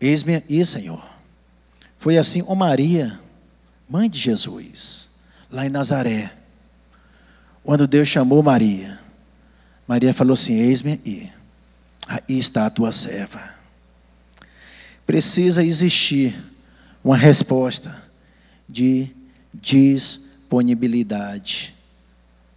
Eis-me 0.00 0.36
aí, 0.36 0.64
Senhor. 0.64 1.04
Foi 1.96 2.18
assim 2.18 2.42
com 2.42 2.54
Maria, 2.54 3.18
mãe 3.88 4.10
de 4.10 4.18
Jesus, 4.18 5.10
lá 5.50 5.66
em 5.66 5.70
Nazaré. 5.70 6.32
Quando 7.62 7.86
Deus 7.86 8.08
chamou 8.08 8.42
Maria, 8.42 9.00
Maria 9.88 10.12
falou 10.12 10.34
assim: 10.34 10.54
Eis-me 10.54 11.00
aí. 11.04 11.32
Aí 12.06 12.38
está 12.38 12.66
a 12.66 12.70
tua 12.70 12.92
serva. 12.92 13.54
Precisa 15.06 15.64
existir 15.64 16.34
uma 17.02 17.16
resposta 17.16 18.04
de 18.68 19.08
disponibilidade 19.52 21.74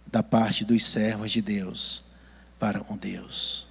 da 0.06 0.22
parte 0.22 0.64
dos 0.64 0.84
servos 0.84 1.30
de 1.30 1.42
Deus 1.42 2.04
para 2.58 2.82
um 2.90 2.96
Deus. 2.96 3.66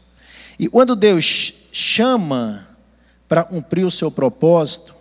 E 0.59 0.67
quando 0.67 0.95
Deus 0.95 1.69
chama 1.71 2.67
para 3.27 3.43
cumprir 3.43 3.86
o 3.86 3.91
seu 3.91 4.10
propósito, 4.10 4.96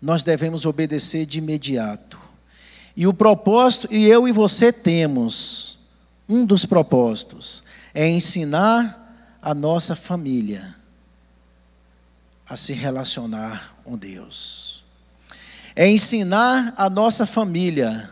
nós 0.00 0.22
devemos 0.22 0.66
obedecer 0.66 1.24
de 1.24 1.38
imediato. 1.38 2.18
E 2.96 3.06
o 3.06 3.14
propósito, 3.14 3.88
e 3.90 4.06
eu 4.06 4.28
e 4.28 4.32
você 4.32 4.72
temos, 4.72 5.78
um 6.28 6.44
dos 6.44 6.66
propósitos, 6.66 7.64
é 7.92 8.08
ensinar 8.08 9.38
a 9.40 9.54
nossa 9.54 9.96
família 9.96 10.74
a 12.46 12.56
se 12.56 12.72
relacionar 12.72 13.74
com 13.82 13.96
Deus. 13.96 14.84
É 15.74 15.88
ensinar 15.88 16.74
a 16.76 16.88
nossa 16.88 17.26
família 17.26 18.10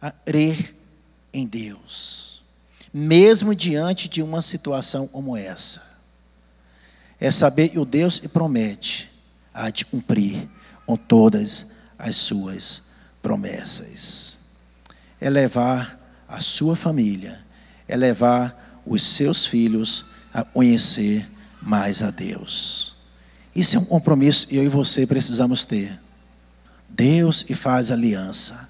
a 0.00 0.10
crer 0.10 0.74
em 1.32 1.46
Deus, 1.46 2.42
mesmo 2.92 3.54
diante 3.54 4.08
de 4.08 4.22
uma 4.22 4.42
situação 4.42 5.06
como 5.06 5.36
essa. 5.36 5.87
É 7.20 7.30
saber 7.30 7.68
que 7.68 7.78
o 7.78 7.84
Deus 7.84 8.18
que 8.18 8.28
promete 8.28 9.10
há 9.52 9.70
de 9.70 9.84
cumprir 9.84 10.48
com 10.86 10.96
todas 10.96 11.76
as 11.98 12.16
suas 12.16 12.90
promessas. 13.22 14.38
É 15.20 15.28
levar 15.28 15.98
a 16.28 16.40
sua 16.40 16.76
família, 16.76 17.44
é 17.86 17.96
levar 17.96 18.82
os 18.86 19.02
seus 19.02 19.46
filhos 19.46 20.06
a 20.32 20.44
conhecer 20.44 21.28
mais 21.60 22.02
a 22.02 22.10
Deus. 22.10 22.96
Isso 23.54 23.76
é 23.76 23.78
um 23.80 23.84
compromisso 23.84 24.46
que 24.46 24.56
eu 24.56 24.64
e 24.64 24.68
você 24.68 25.06
precisamos 25.06 25.64
ter. 25.64 25.98
Deus 26.88 27.44
e 27.48 27.54
faz 27.54 27.90
aliança 27.90 28.68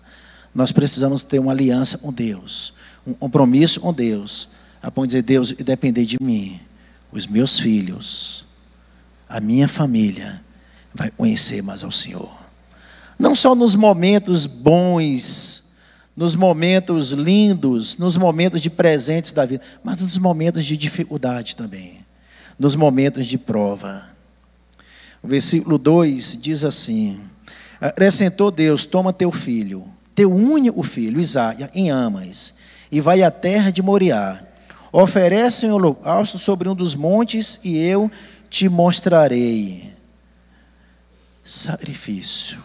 nós 0.58 0.72
precisamos 0.72 1.22
ter 1.22 1.38
uma 1.38 1.52
aliança 1.52 1.98
com 1.98 2.12
Deus, 2.12 2.74
um 3.06 3.14
compromisso 3.14 3.80
com 3.80 3.92
Deus, 3.92 4.48
a 4.82 4.90
ponto 4.90 5.06
de 5.06 5.10
dizer, 5.10 5.22
Deus, 5.22 5.50
e 5.52 5.62
depender 5.62 6.04
de 6.04 6.16
mim, 6.20 6.60
os 7.10 7.26
meus 7.26 7.58
filhos, 7.58 8.44
a 9.28 9.40
minha 9.40 9.68
família, 9.68 10.42
vai 10.94 11.10
conhecer 11.10 11.62
mais 11.62 11.82
ao 11.82 11.90
Senhor. 11.90 12.30
Não 13.18 13.34
só 13.34 13.54
nos 13.54 13.74
momentos 13.74 14.46
bons, 14.46 15.74
nos 16.16 16.34
momentos 16.34 17.12
lindos, 17.12 17.98
nos 17.98 18.16
momentos 18.16 18.60
de 18.60 18.70
presentes 18.70 19.32
da 19.32 19.44
vida, 19.44 19.62
mas 19.82 20.00
nos 20.00 20.18
momentos 20.18 20.64
de 20.64 20.76
dificuldade 20.76 21.56
também, 21.56 22.04
nos 22.58 22.74
momentos 22.74 23.26
de 23.26 23.38
prova. 23.38 24.04
O 25.22 25.28
versículo 25.28 25.78
2 25.78 26.38
diz 26.40 26.64
assim: 26.64 27.20
Acrescentou 27.80 28.50
Deus: 28.50 28.84
Toma 28.84 29.12
teu 29.12 29.32
filho 29.32 29.84
teu 30.18 30.34
único 30.34 30.82
filho, 30.82 31.20
Isaías, 31.20 31.70
em 31.72 31.92
Amas, 31.92 32.56
e 32.90 33.00
vai 33.00 33.22
à 33.22 33.30
terra 33.30 33.70
de 33.70 33.80
Moriá. 33.80 34.42
Oferece 34.92 35.66
um 35.66 35.74
holocausto 35.74 36.38
sobre 36.38 36.68
um 36.68 36.74
dos 36.74 36.94
montes, 36.94 37.60
e 37.64 37.78
eu 37.78 38.10
te 38.48 38.68
mostrarei. 38.68 39.92
Sacrifício. 41.44 42.62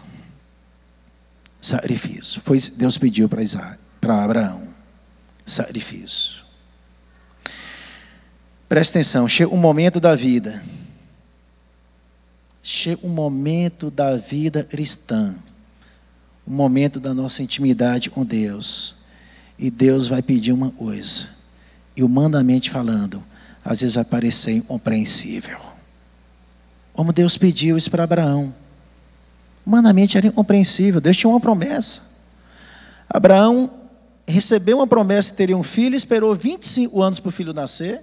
Sacrifício. 1.60 2.40
Foi 2.42 2.58
Deus 2.76 2.98
pediu 2.98 3.28
para 3.28 3.42
Isaac, 3.42 3.78
para 4.00 4.22
Abraão. 4.24 4.68
Sacrifício. 5.46 6.42
Presta 8.68 8.98
atenção, 8.98 9.28
chega 9.28 9.54
um 9.54 9.58
momento 9.58 10.00
da 10.00 10.14
vida. 10.14 10.64
Chega 12.62 13.06
um 13.06 13.10
momento 13.10 13.90
da 13.90 14.16
vida 14.16 14.64
cristã 14.64 15.34
o 16.46 16.50
momento 16.50 17.00
da 17.00 17.14
nossa 17.14 17.42
intimidade 17.42 18.10
com 18.10 18.24
Deus. 18.24 18.96
E 19.58 19.70
Deus 19.70 20.08
vai 20.08 20.20
pedir 20.20 20.52
uma 20.52 20.70
coisa. 20.70 21.28
E 21.96 22.02
humanamente 22.02 22.70
falando, 22.70 23.22
às 23.64 23.80
vezes 23.80 23.94
vai 23.94 24.04
parecer 24.04 24.52
incompreensível. 24.52 25.58
Como 26.92 27.12
Deus 27.12 27.36
pediu 27.36 27.76
isso 27.76 27.90
para 27.90 28.04
Abraão. 28.04 28.54
Humanamente 29.66 30.16
era 30.16 30.26
incompreensível. 30.26 31.00
Deus 31.00 31.16
tinha 31.16 31.30
uma 31.30 31.40
promessa. 31.40 32.14
Abraão 33.08 33.70
recebeu 34.26 34.78
uma 34.78 34.86
promessa 34.86 35.30
de 35.30 35.36
ter 35.36 35.54
um 35.54 35.62
filho, 35.62 35.94
esperou 35.94 36.34
25 36.34 37.02
anos 37.02 37.20
para 37.20 37.28
o 37.28 37.32
filho 37.32 37.52
nascer. 37.52 38.02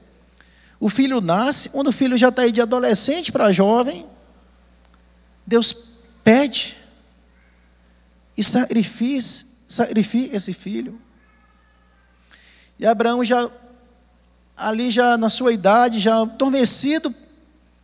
O 0.80 0.90
filho 0.90 1.22
nasce, 1.22 1.70
quando 1.70 1.88
o 1.88 1.92
filho 1.92 2.18
já 2.18 2.30
está 2.30 2.42
aí 2.42 2.52
de 2.52 2.62
adolescente 2.62 3.32
para 3.32 3.52
jovem, 3.52 4.06
Deus 5.46 5.74
pede 6.24 6.78
e 8.38 8.44
sacrifica, 8.44 9.22
sacrifica 9.68 10.36
esse 10.36 10.54
filho. 10.54 11.00
E 12.80 12.86
Abraão 12.86 13.24
já, 13.24 13.48
ali 14.68 14.92
já 14.92 15.18
na 15.18 15.30
sua 15.30 15.54
idade, 15.54 16.00
já 16.00 16.22
adormecido 16.22 17.14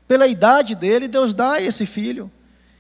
pela 0.08 0.28
idade 0.28 0.76
dele, 0.76 1.08
Deus 1.08 1.34
dá 1.34 1.62
esse 1.62 1.86
filho. 1.86 2.32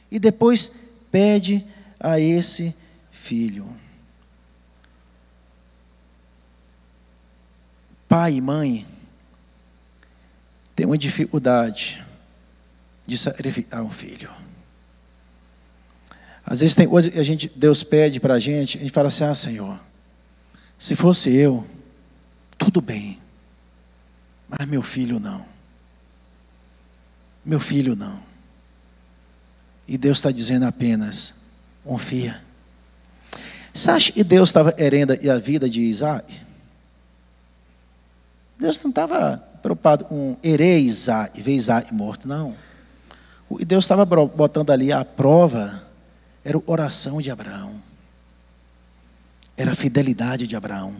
E 0.09 0.19
depois 0.19 0.91
pede 1.11 1.65
a 1.99 2.19
esse 2.19 2.75
filho. 3.11 3.67
Pai 8.07 8.35
e 8.35 8.41
mãe 8.41 8.87
têm 10.75 10.85
uma 10.85 10.97
dificuldade 10.97 12.03
de 13.05 13.17
sacrificar 13.17 13.83
um 13.83 13.91
filho. 13.91 14.31
Às 16.45 16.61
vezes 16.61 16.75
tem 16.75 16.87
coisa 16.87 17.11
que 17.11 17.19
a 17.19 17.23
gente, 17.23 17.51
Deus 17.53 17.83
pede 17.83 18.21
para 18.21 18.35
a 18.35 18.39
gente, 18.39 18.77
a 18.77 18.81
gente 18.81 18.93
fala 18.93 19.09
assim: 19.09 19.25
Ah, 19.25 19.35
Senhor, 19.35 19.79
se 20.79 20.95
fosse 20.95 21.35
eu, 21.35 21.67
tudo 22.57 22.79
bem, 22.79 23.19
mas 24.49 24.67
meu 24.67 24.81
filho 24.81 25.19
não. 25.19 25.45
Meu 27.43 27.59
filho 27.59 27.95
não. 27.95 28.21
E 29.87 29.97
Deus 29.97 30.17
está 30.17 30.31
dizendo 30.31 30.65
apenas: 30.65 31.35
confia. 31.83 32.41
Você 33.73 33.91
acha 33.91 34.11
que 34.11 34.23
Deus 34.23 34.49
estava 34.49 34.73
herendo 34.77 35.13
a 35.13 35.37
vida 35.37 35.69
de 35.69 35.81
Isaac? 35.81 36.41
Deus 38.57 38.81
não 38.83 38.89
estava 38.89 39.37
preocupado 39.61 40.05
com 40.05 40.35
herei 40.43 40.79
Isaac, 40.79 41.41
ver 41.41 41.53
Isaac 41.53 41.93
morto, 41.93 42.27
não. 42.27 42.55
O 43.49 43.63
Deus 43.63 43.83
estava 43.83 44.03
botando 44.03 44.71
ali 44.71 44.91
a 44.91 45.05
prova, 45.05 45.83
era 46.43 46.57
a 46.57 46.61
oração 46.65 47.21
de 47.21 47.29
Abraão, 47.29 47.81
era 49.55 49.71
a 49.71 49.75
fidelidade 49.75 50.47
de 50.47 50.55
Abraão. 50.55 50.95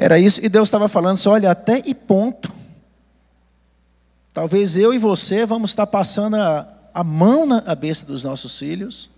Era 0.00 0.16
isso, 0.16 0.40
e 0.44 0.48
Deus 0.48 0.68
estava 0.68 0.88
falando 0.88 1.14
assim: 1.14 1.28
olha, 1.28 1.50
até 1.50 1.82
e 1.84 1.92
ponto. 1.92 2.52
Talvez 4.32 4.76
eu 4.76 4.94
e 4.94 4.98
você 4.98 5.44
vamos 5.44 5.72
estar 5.72 5.88
passando 5.88 6.36
a, 6.36 6.72
a 6.94 7.02
mão 7.02 7.44
na 7.44 7.60
cabeça 7.60 8.06
dos 8.06 8.22
nossos 8.22 8.56
filhos, 8.56 9.10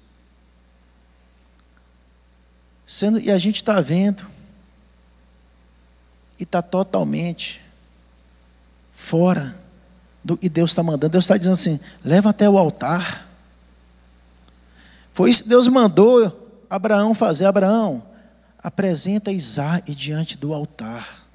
sendo, 2.87 3.21
e 3.21 3.31
a 3.31 3.37
gente 3.37 3.57
está 3.57 3.79
vendo 3.83 4.27
e 6.39 6.45
está 6.45 6.63
totalmente 6.63 7.61
fora 8.91 9.55
do 10.25 10.39
que 10.39 10.49
Deus 10.49 10.71
está 10.71 10.83
mandando. 10.83 11.11
Deus 11.11 11.25
está 11.25 11.37
dizendo 11.37 11.55
assim: 11.55 11.79
leva 12.03 12.31
até 12.31 12.49
o 12.49 12.57
altar. 12.57 13.29
Foi 15.13 15.29
isso 15.29 15.43
que 15.43 15.49
Deus 15.51 15.69
mandou 15.69 16.49
Abraão 16.71 17.15
fazer. 17.15 17.45
Abraão, 17.45 18.03
apresenta 18.63 19.33
Isaac 19.33 19.95
diante 19.95 20.37
do 20.37 20.53
altar. 20.53 21.27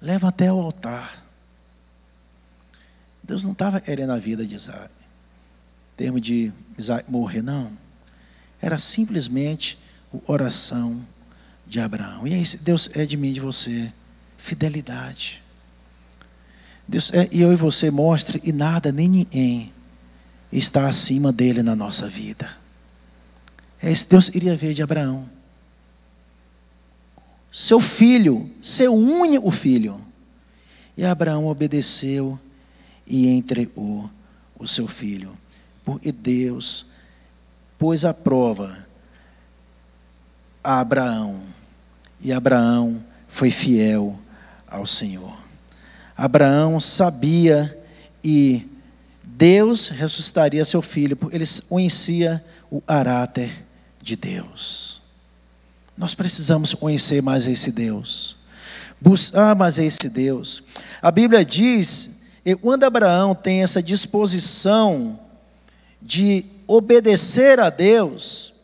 Leva 0.00 0.28
até 0.28 0.52
o 0.52 0.60
altar. 0.60 1.24
Deus 3.22 3.42
não 3.42 3.52
estava 3.52 3.80
querendo 3.80 4.12
a 4.12 4.18
vida 4.18 4.44
de 4.46 4.54
Isaac. 4.54 4.90
Em 5.94 5.96
termos 5.96 6.20
de 6.20 6.52
Isaac 6.78 7.10
morrer, 7.10 7.42
não. 7.42 7.72
Era 8.60 8.78
simplesmente 8.78 9.78
a 10.12 10.32
oração 10.32 11.04
de 11.66 11.80
Abraão. 11.80 12.26
E 12.26 12.34
é 12.34 12.38
isso, 12.38 12.62
Deus 12.62 12.90
é 12.94 13.04
de 13.04 13.16
mim 13.16 13.30
e 13.30 13.34
de 13.34 13.40
você. 13.40 13.92
Fidelidade. 14.38 15.42
Deus 16.86 17.12
é, 17.12 17.28
e 17.32 17.42
eu 17.42 17.52
e 17.52 17.56
você 17.56 17.90
mostre 17.90 18.40
e 18.44 18.52
nada, 18.52 18.92
nem 18.92 19.08
ninguém 19.08 19.72
está 20.52 20.88
acima 20.88 21.32
dele 21.32 21.62
na 21.62 21.74
nossa 21.74 22.06
vida. 22.08 22.48
É 23.82 23.90
isso 23.90 24.08
Deus 24.08 24.28
iria 24.28 24.56
ver 24.56 24.72
de 24.72 24.82
Abraão. 24.82 25.35
Seu 27.58 27.80
filho, 27.80 28.50
seu 28.60 28.94
único 28.94 29.50
filho. 29.50 29.98
E 30.94 31.06
Abraão 31.06 31.46
obedeceu 31.46 32.38
e 33.06 33.28
entregou 33.28 34.10
o 34.58 34.66
seu 34.66 34.86
filho. 34.86 35.34
Porque 35.82 36.12
Deus 36.12 36.88
pôs 37.78 38.04
à 38.04 38.12
prova 38.12 38.86
a 40.62 40.80
Abraão 40.80 41.40
e 42.20 42.30
Abraão 42.30 43.02
foi 43.26 43.50
fiel 43.50 44.20
ao 44.66 44.84
Senhor. 44.84 45.34
Abraão 46.14 46.78
sabia 46.78 47.74
e 48.22 48.68
Deus 49.24 49.88
ressuscitaria 49.88 50.62
seu 50.62 50.82
filho, 50.82 51.16
porque 51.16 51.36
ele 51.36 51.46
conhecia 51.70 52.44
o 52.70 52.82
caráter 52.82 53.64
de 54.02 54.14
Deus. 54.14 55.05
Nós 55.96 56.14
precisamos 56.14 56.74
conhecer 56.74 57.22
mais 57.22 57.46
esse 57.46 57.72
Deus, 57.72 58.36
buscar 59.00 59.54
mais 59.54 59.78
esse 59.78 60.08
Deus. 60.08 60.62
A 61.00 61.10
Bíblia 61.10 61.44
diz, 61.44 62.22
que 62.44 62.54
quando 62.56 62.84
Abraão 62.84 63.34
tem 63.34 63.62
essa 63.62 63.82
disposição 63.82 65.18
de 66.00 66.44
obedecer 66.66 67.58
a 67.60 67.70
Deus, 67.70 68.56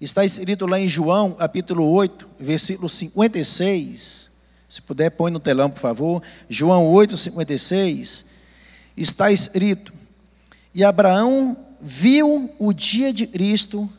Está 0.00 0.24
escrito 0.24 0.64
lá 0.64 0.78
em 0.78 0.86
João, 0.86 1.32
capítulo 1.32 1.84
8, 1.84 2.28
versículo 2.38 2.88
56. 2.88 4.30
Se 4.68 4.80
puder, 4.80 5.10
põe 5.10 5.32
no 5.32 5.40
telão, 5.40 5.68
por 5.68 5.80
favor. 5.80 6.22
João 6.48 6.86
8, 6.86 7.16
56. 7.16 8.26
Está 8.96 9.32
escrito: 9.32 9.92
E 10.72 10.84
Abraão 10.84 11.56
viu 11.80 12.48
o 12.60 12.72
dia 12.72 13.12
de 13.12 13.26
Cristo 13.26 13.90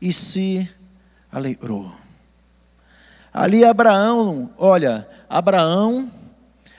e 0.00 0.12
se 0.12 0.68
alegrou. 1.30 1.92
Ali 3.32 3.64
Abraão, 3.64 4.50
olha, 4.56 5.08
Abraão 5.28 6.10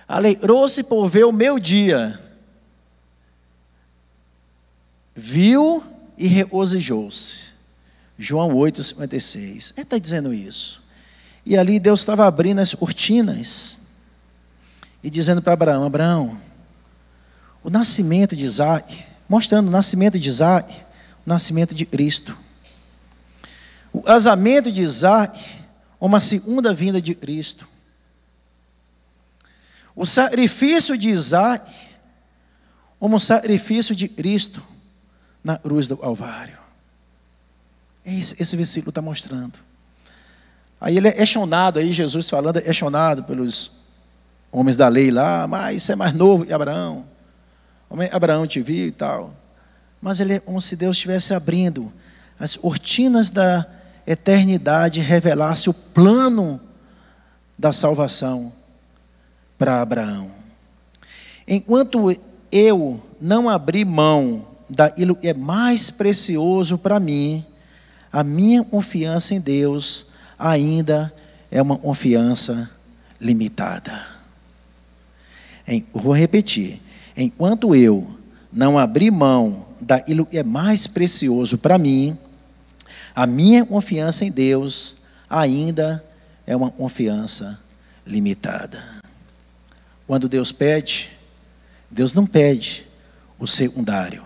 alegrou-se 0.08 0.84
por 0.84 1.08
ver 1.08 1.26
o 1.26 1.32
meu 1.32 1.60
dia. 1.60 2.20
Viu 5.16 5.84
e 6.18 6.28
regozijou-se. 6.28 7.52
João 8.18 8.54
8, 8.56 8.84
56. 8.84 9.74
Ele 9.78 9.82
está 9.84 9.98
dizendo 9.98 10.34
isso. 10.34 10.84
E 11.46 11.58
ali 11.58 11.80
Deus 11.80 12.02
estava 12.02 12.28
abrindo 12.28 12.60
as 12.60 12.76
cortinas 12.76 13.88
e 15.02 15.10
dizendo 15.10 15.42
para 15.42 15.54
Abraão: 15.54 15.86
Abraão, 15.86 16.42
o 17.64 17.70
nascimento 17.70 18.36
de 18.36 18.46
Isaac, 18.46 19.04
mostrando 19.28 19.68
o 19.68 19.72
nascimento 19.72 20.20
de 20.20 20.28
Isaac, 20.28 20.76
o 21.26 21.30
nascimento 21.30 21.74
de 21.74 21.86
Cristo. 21.86 22.38
O 24.00 24.02
casamento 24.02 24.72
de 24.72 24.82
Isaac, 24.82 25.38
uma 26.00 26.22
segunda 26.22 26.74
vinda 26.74 27.02
de 27.02 27.14
Cristo. 27.14 27.68
O 29.94 30.06
sacrifício 30.06 30.98
de 30.98 31.10
Isaac, 31.10 31.70
como 32.98 33.20
sacrifício 33.20 33.94
de 33.94 34.08
Cristo 34.08 34.64
na 35.44 35.58
cruz 35.58 35.86
do 35.86 35.98
Calvário. 35.98 36.58
Esse, 38.06 38.42
esse 38.42 38.56
versículo 38.56 38.92
está 38.92 39.02
mostrando. 39.02 39.60
Aí 40.80 40.96
ele 40.96 41.10
é 41.10 41.12
questionado, 41.12 41.78
aí 41.78 41.92
Jesus 41.92 42.30
falando, 42.30 42.56
é 42.56 42.62
questionado 42.62 43.26
pelos 43.26 43.90
homens 44.50 44.78
da 44.78 44.88
lei 44.88 45.12
lá, 45.12 45.46
mas 45.46 45.76
isso 45.76 45.92
é 45.92 45.96
mais 45.98 46.14
novo 46.14 46.46
e 46.46 46.54
Abraão. 46.54 47.06
Abraão 48.14 48.48
te 48.48 48.62
viu 48.62 48.88
e 48.88 48.92
tal. 48.94 49.36
Mas 50.02 50.22
ele 50.22 50.36
é 50.36 50.40
como 50.40 50.62
se 50.62 50.78
Deus 50.78 50.96
estivesse 50.96 51.34
abrindo 51.34 51.92
as 52.40 52.56
cortinas 52.56 53.30
da 53.30 53.76
eternidade, 54.12 55.02
revelasse 55.02 55.69
o 55.69 55.74
plano 55.74 56.60
da 57.56 57.72
salvação 57.72 58.52
para 59.56 59.82
Abraão. 59.82 60.32
Enquanto 61.48 62.12
eu 62.52 63.00
não 63.22 63.48
abri 63.48 63.86
mão 63.86 64.48
daquilo 64.67 65.15
que 65.15 65.28
é 65.28 65.34
mais 65.34 65.91
precioso 65.91 66.76
para 66.80 67.00
mim, 67.00 67.45
a 68.12 68.24
minha 68.24 68.63
confiança 68.63 69.36
em 69.36 69.39
Deus 69.39 70.08
ainda 70.39 71.13
é 71.52 71.62
uma 71.62 71.78
confiança 71.78 72.67
limitada. 73.22 74.04
Em, 75.67 75.86
vou 75.93 76.13
repetir. 76.15 76.82
Enquanto 77.15 77.76
eu 77.76 78.08
não 78.52 78.76
abrir 78.76 79.12
mão 79.12 79.67
daquilo 79.80 80.26
que 80.26 80.39
é 80.39 80.43
mais 80.43 80.88
precioso 80.88 81.60
para 81.60 81.78
mim, 81.78 82.17
a 83.15 83.28
minha 83.28 83.65
confiança 83.65 84.26
em 84.26 84.32
Deus 84.32 85.04
ainda 85.30 86.04
é 86.45 86.56
uma 86.56 86.72
confiança 86.72 87.60
limitada. 88.06 88.84
Quando 90.08 90.28
Deus 90.28 90.52
pede, 90.52 91.12
Deus 91.89 92.13
não 92.13 92.26
pede 92.26 92.86
o 93.38 93.45
secundário, 93.45 94.24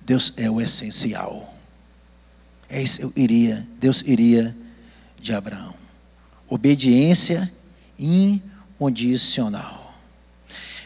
Deus 0.00 0.32
é 0.36 0.48
o 0.50 0.60
essencial. 0.60 1.52
É 2.68 2.80
isso 2.80 3.02
eu 3.02 3.12
iria, 3.16 3.66
Deus 3.80 4.02
iria 4.02 4.56
de 5.18 5.32
Abraão. 5.32 5.74
Obediência 6.48 7.50
incondicional. 7.98 9.94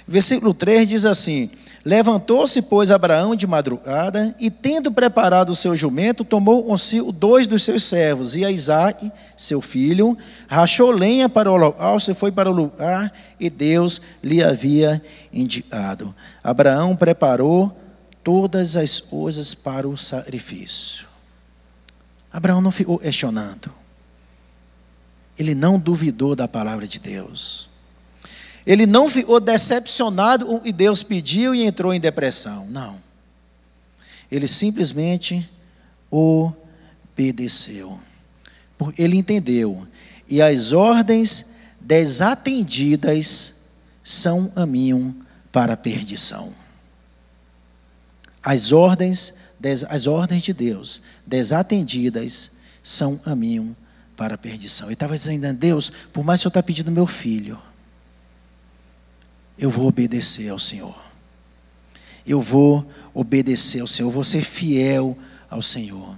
Versículo 0.07 0.55
3 0.55 0.89
diz 0.89 1.05
assim: 1.05 1.51
Levantou-se, 1.91 2.63
pois, 2.63 2.93
Abraão 2.93 3.35
de 3.35 3.49
madrugada, 3.49 4.33
e 4.39 4.49
tendo 4.49 4.93
preparado 4.93 5.51
o 5.51 5.57
seu 5.57 5.75
jumento, 5.75 6.25
tomou 6.25 6.63
consigo 6.63 7.11
dois 7.11 7.49
dos 7.49 7.65
seus 7.65 7.83
servos, 7.83 8.37
e 8.37 8.45
a 8.45 8.51
Isaac, 8.53 9.11
seu 9.37 9.61
filho, 9.61 10.17
rachou 10.47 10.93
lenha 10.93 11.29
para 11.29 11.51
o 11.51 11.55
holocausto 11.55 12.13
e 12.13 12.15
foi 12.15 12.31
para 12.31 12.49
o 12.49 12.55
lugar 12.55 13.13
e 13.41 13.51
Deus 13.51 14.01
lhe 14.23 14.41
havia 14.41 15.05
indicado. 15.33 16.15
Abraão 16.45 16.95
preparou 16.95 17.77
todas 18.23 18.77
as 18.77 19.01
coisas 19.01 19.53
para 19.53 19.89
o 19.89 19.99
sacrifício. 19.99 21.09
Abraão 22.33 22.61
não 22.61 22.71
ficou 22.71 23.01
questionando. 23.01 23.69
Ele 25.37 25.57
não 25.57 25.77
duvidou 25.77 26.37
da 26.37 26.47
palavra 26.47 26.87
de 26.87 27.01
Deus. 27.01 27.70
Ele 28.67 28.87
não 28.87 29.09
ficou 29.09 29.41
decepcionado 29.41 30.61
que 30.61 30.73
Deus 30.73 31.03
pediu 31.03 31.55
e 31.55 31.63
entrou 31.63 31.95
em 31.95 32.01
depressão. 32.01 32.67
Não. 32.67 33.01
Ele 34.31 34.47
simplesmente 34.47 35.49
obedeceu. 36.11 37.99
Ele 38.97 39.17
entendeu. 39.17 39.87
E 40.29 40.41
as 40.41 40.73
ordens 40.73 41.57
desatendidas 41.81 43.71
são 44.05 44.49
caminho 44.49 45.17
para 45.51 45.73
a 45.73 45.77
perdição. 45.77 46.53
As 48.43 48.73
ordens, 48.73 49.35
as 49.89 50.07
ordens 50.07 50.43
de 50.43 50.53
Deus 50.53 51.03
desatendidas 51.27 52.53
são 52.83 53.19
caminho 53.19 53.77
para 54.17 54.35
a 54.35 54.39
perdição. 54.39 54.87
Ele 54.89 54.95
estava 54.95 55.17
dizendo, 55.17 55.53
Deus, 55.55 55.91
por 56.13 56.25
mais 56.25 56.41
que 56.41 56.43
o 56.43 56.45
Senhor 56.45 56.51
está 56.51 56.63
pedindo 56.63 56.91
meu 56.91 57.07
filho, 57.07 57.61
eu 59.61 59.69
vou 59.69 59.87
obedecer 59.87 60.49
ao 60.49 60.59
Senhor. 60.59 60.99
Eu 62.27 62.41
vou 62.41 62.85
obedecer 63.13 63.81
ao 63.81 63.87
Senhor, 63.87 64.09
eu 64.09 64.13
vou 64.13 64.25
ser 64.25 64.43
fiel 64.43 65.17
ao 65.51 65.61
Senhor. 65.61 66.17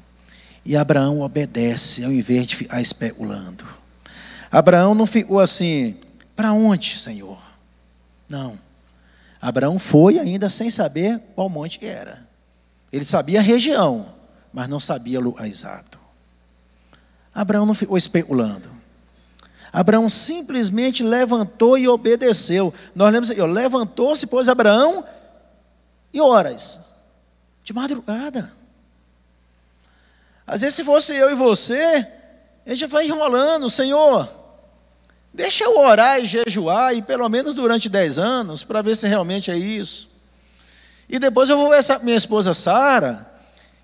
E 0.64 0.76
Abraão 0.76 1.20
obedece 1.20 2.04
ao 2.04 2.12
invés 2.12 2.46
de 2.46 2.54
ficar 2.54 2.80
especulando. 2.80 3.66
Abraão 4.48 4.94
não 4.94 5.06
ficou 5.06 5.40
assim, 5.40 5.96
para 6.36 6.52
onde, 6.52 6.96
Senhor? 6.98 7.42
Não. 8.28 8.56
Abraão 9.40 9.76
foi 9.76 10.20
ainda 10.20 10.48
sem 10.48 10.70
saber 10.70 11.18
qual 11.34 11.48
monte 11.48 11.84
era. 11.84 12.24
Ele 12.92 13.04
sabia 13.04 13.40
a 13.40 13.42
região, 13.42 14.06
mas 14.52 14.68
não 14.68 14.78
sabia 14.78 15.18
o 15.18 15.22
lugar 15.22 15.48
exato. 15.48 15.98
Abraão 17.34 17.66
não 17.66 17.74
ficou 17.74 17.96
especulando. 17.96 18.70
Abraão 19.72 20.10
simplesmente 20.10 21.02
levantou 21.02 21.78
e 21.78 21.88
obedeceu. 21.88 22.74
Nós 22.94 23.10
lemos 23.10 23.30
aqui, 23.30 23.40
levantou-se, 23.40 24.26
pois 24.26 24.48
Abraão, 24.48 25.02
e 26.12 26.20
horas? 26.20 26.80
De 27.64 27.72
madrugada. 27.72 28.52
Às 30.46 30.60
vezes, 30.60 30.76
se 30.76 30.84
fosse 30.84 31.14
eu 31.16 31.30
e 31.30 31.34
você, 31.34 32.06
a 32.66 32.70
gente 32.70 32.86
vai 32.86 33.06
enrolando, 33.06 33.70
Senhor, 33.70 34.28
deixa 35.32 35.64
eu 35.64 35.78
orar 35.78 36.20
e 36.20 36.26
jejuar, 36.26 36.94
e 36.94 37.00
pelo 37.00 37.26
menos 37.30 37.54
durante 37.54 37.88
10 37.88 38.18
anos, 38.18 38.62
para 38.62 38.82
ver 38.82 38.94
se 38.94 39.08
realmente 39.08 39.50
é 39.50 39.56
isso. 39.56 40.10
E 41.08 41.18
depois 41.18 41.48
eu 41.48 41.56
vou 41.56 41.70
ver 41.70 41.80
minha 42.02 42.16
esposa 42.16 42.52
Sara, 42.52 43.30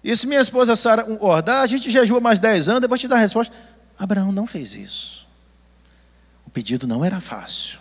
e 0.05 0.14
se 0.14 0.27
minha 0.27 0.40
esposa 0.40 0.77
Sara 0.77 1.05
concordar, 1.05 1.62
a 1.62 1.66
gente 1.66 1.90
jejua 1.90 2.20
mais 2.20 2.38
10 2.38 2.68
anos, 2.68 2.83
depois 2.83 3.01
te 3.01 3.09
dá 3.09 3.16
a 3.16 3.20
resposta. 3.20 3.55
Abraão 3.98 4.31
não 4.31 4.46
fez 4.46 4.74
isso. 4.74 5.27
O 6.48 6.50
pedido 6.50 6.87
não 6.87 7.04
era 7.04 7.20
fácil. 7.20 7.78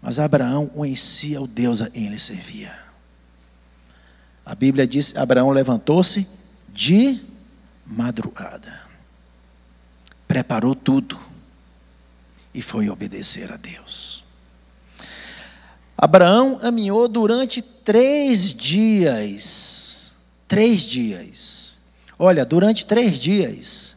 Mas 0.00 0.20
Abraão 0.20 0.68
conhecia 0.68 1.42
o 1.42 1.48
Deus 1.48 1.82
a 1.82 1.90
quem 1.90 2.06
ele 2.06 2.16
servia. 2.16 2.72
A 4.46 4.54
Bíblia 4.54 4.86
diz: 4.86 5.16
Abraão 5.16 5.50
levantou-se 5.50 6.28
de 6.68 7.20
madrugada, 7.84 8.80
preparou 10.28 10.76
tudo 10.76 11.18
e 12.54 12.62
foi 12.62 12.88
obedecer 12.88 13.52
a 13.52 13.56
Deus. 13.56 14.22
Abraão 15.98 16.56
caminhou 16.56 17.08
durante 17.08 17.60
três 17.60 18.54
dias. 18.54 20.12
Três 20.46 20.82
dias. 20.82 21.80
Olha, 22.16 22.44
durante 22.44 22.86
três 22.86 23.18
dias, 23.18 23.96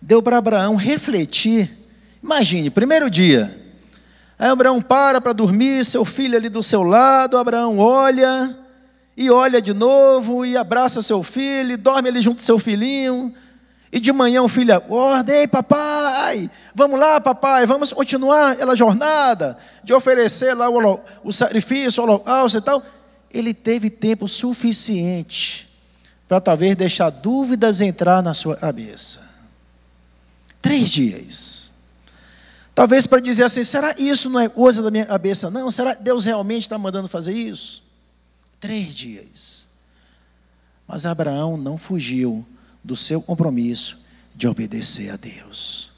deu 0.00 0.22
para 0.22 0.38
Abraão 0.38 0.76
refletir 0.76 1.81
Imagine, 2.22 2.70
primeiro 2.70 3.10
dia. 3.10 3.60
Aí 4.38 4.48
Abraão 4.48 4.80
para 4.80 5.20
para 5.20 5.32
dormir, 5.32 5.84
seu 5.84 6.04
filho 6.04 6.36
ali 6.36 6.48
do 6.48 6.62
seu 6.62 6.82
lado, 6.82 7.36
Abraão 7.36 7.78
olha, 7.78 8.56
e 9.16 9.30
olha 9.30 9.60
de 9.60 9.72
novo, 9.72 10.44
e 10.44 10.56
abraça 10.56 11.02
seu 11.02 11.22
filho, 11.22 11.72
e 11.72 11.76
dorme 11.76 12.08
ali 12.08 12.20
junto 12.20 12.38
com 12.38 12.44
seu 12.44 12.58
filhinho. 12.58 13.34
E 13.92 14.00
de 14.00 14.10
manhã 14.10 14.42
o 14.42 14.48
filho 14.48 14.74
acorda, 14.74 15.34
ei 15.34 15.46
papai, 15.46 16.50
vamos 16.74 16.98
lá 16.98 17.20
papai, 17.20 17.66
vamos 17.66 17.92
continuar 17.92 18.52
aquela 18.52 18.74
jornada 18.74 19.58
de 19.84 19.92
oferecer 19.92 20.54
lá 20.54 20.70
o, 20.70 21.00
o 21.22 21.32
sacrifício, 21.32 22.02
o 22.02 22.06
holocausto 22.06 22.58
e 22.58 22.62
tal. 22.62 22.82
Ele 23.30 23.52
teve 23.52 23.90
tempo 23.90 24.26
suficiente 24.26 25.68
para 26.26 26.40
talvez 26.40 26.74
deixar 26.74 27.10
dúvidas 27.10 27.80
entrar 27.80 28.22
na 28.22 28.32
sua 28.32 28.56
cabeça. 28.56 29.28
Três 30.60 30.88
dias. 30.88 31.71
Talvez 32.74 33.06
para 33.06 33.20
dizer 33.20 33.44
assim: 33.44 33.64
será 33.64 33.94
isso 33.98 34.30
não 34.30 34.40
é 34.40 34.48
coisa 34.48 34.82
da 34.82 34.90
minha 34.90 35.06
cabeça? 35.06 35.50
Não, 35.50 35.70
será 35.70 35.94
que 35.94 36.02
Deus 36.02 36.24
realmente 36.24 36.62
está 36.62 36.78
mandando 36.78 37.08
fazer 37.08 37.32
isso? 37.32 37.82
Três 38.58 38.94
dias. 38.94 39.68
Mas 40.86 41.06
Abraão 41.06 41.56
não 41.56 41.78
fugiu 41.78 42.44
do 42.82 42.96
seu 42.96 43.20
compromisso 43.20 43.98
de 44.34 44.48
obedecer 44.48 45.10
a 45.10 45.16
Deus. 45.16 45.90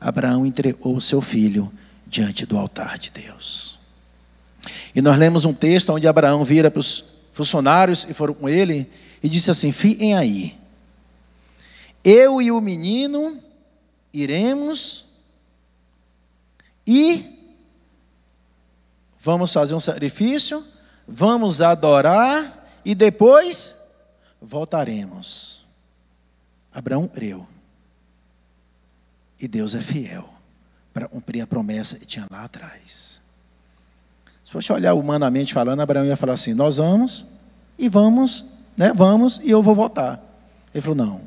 Abraão 0.00 0.44
entregou 0.44 0.96
o 0.96 1.00
seu 1.00 1.20
filho 1.20 1.72
diante 2.06 2.44
do 2.46 2.58
altar 2.58 2.98
de 2.98 3.10
Deus. 3.10 3.78
E 4.94 5.02
nós 5.02 5.18
lemos 5.18 5.44
um 5.44 5.52
texto 5.52 5.92
onde 5.92 6.08
Abraão 6.08 6.44
vira 6.44 6.70
para 6.70 6.80
os 6.80 7.04
funcionários 7.32 8.06
e 8.08 8.14
foram 8.14 8.32
com 8.32 8.48
ele 8.48 8.90
e 9.22 9.28
disse 9.28 9.50
assim: 9.50 9.72
Fiquem 9.72 10.14
aí, 10.14 10.56
eu 12.02 12.40
e 12.40 12.50
o 12.50 12.60
menino 12.60 13.38
iremos 14.12 15.06
e 16.86 17.24
vamos 19.18 19.52
fazer 19.52 19.74
um 19.74 19.80
sacrifício, 19.80 20.62
vamos 21.08 21.62
adorar 21.62 22.66
e 22.84 22.94
depois 22.94 23.84
voltaremos. 24.40 25.64
Abraão 26.72 27.08
creu. 27.08 27.46
E 29.40 29.48
Deus 29.48 29.74
é 29.74 29.80
fiel 29.80 30.28
para 30.92 31.08
cumprir 31.08 31.40
a 31.40 31.46
promessa 31.46 31.98
que 31.98 32.06
tinha 32.06 32.26
lá 32.30 32.44
atrás. 32.44 33.20
Se 34.44 34.50
fosse 34.50 34.72
olhar 34.72 34.94
humanamente 34.94 35.54
falando, 35.54 35.80
Abraão 35.80 36.04
ia 36.04 36.16
falar 36.16 36.34
assim: 36.34 36.54
Nós 36.54 36.76
vamos 36.76 37.24
e 37.78 37.88
vamos, 37.88 38.44
né? 38.76 38.92
Vamos 38.92 39.40
e 39.42 39.50
eu 39.50 39.62
vou 39.62 39.74
voltar. 39.74 40.22
Ele 40.72 40.82
falou: 40.82 40.96
Não, 40.96 41.22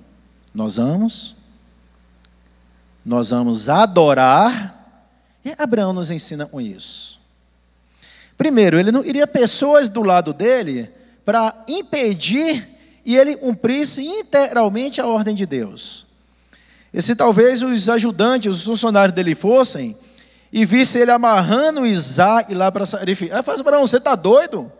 nós 0.53 0.77
vamos, 0.77 1.35
nós 3.03 3.31
vamos 3.31 3.69
adorar 3.69 4.76
e 5.43 5.53
Abraão 5.57 5.93
nos 5.93 6.11
ensina 6.11 6.45
com 6.45 6.59
isso? 6.59 7.19
Primeiro, 8.37 8.79
ele 8.79 8.91
não 8.91 9.03
iria 9.03 9.25
pessoas 9.25 9.87
do 9.87 10.03
lado 10.03 10.33
dele 10.33 10.89
para 11.25 11.63
impedir 11.67 12.67
e 13.05 13.15
ele 13.15 13.35
cumprisse 13.35 14.05
integralmente 14.05 15.01
a 15.01 15.07
ordem 15.07 15.33
de 15.33 15.45
Deus. 15.45 16.05
E 16.93 17.01
se 17.01 17.15
talvez 17.15 17.61
os 17.61 17.89
ajudantes, 17.89 18.55
os 18.55 18.63
funcionários 18.63 19.15
dele 19.15 19.35
fossem 19.35 19.97
e 20.51 20.65
visse 20.65 20.99
ele 20.99 21.11
amarrando 21.11 21.85
Isaac 21.85 22.53
lá 22.53 22.71
para 22.71 22.85
sacrificar, 22.85 23.37
aí 23.37 23.43
fala 23.43 23.59
Abraão, 23.59 23.85
você 23.85 23.97
está 23.97 24.15
doido? 24.15 24.71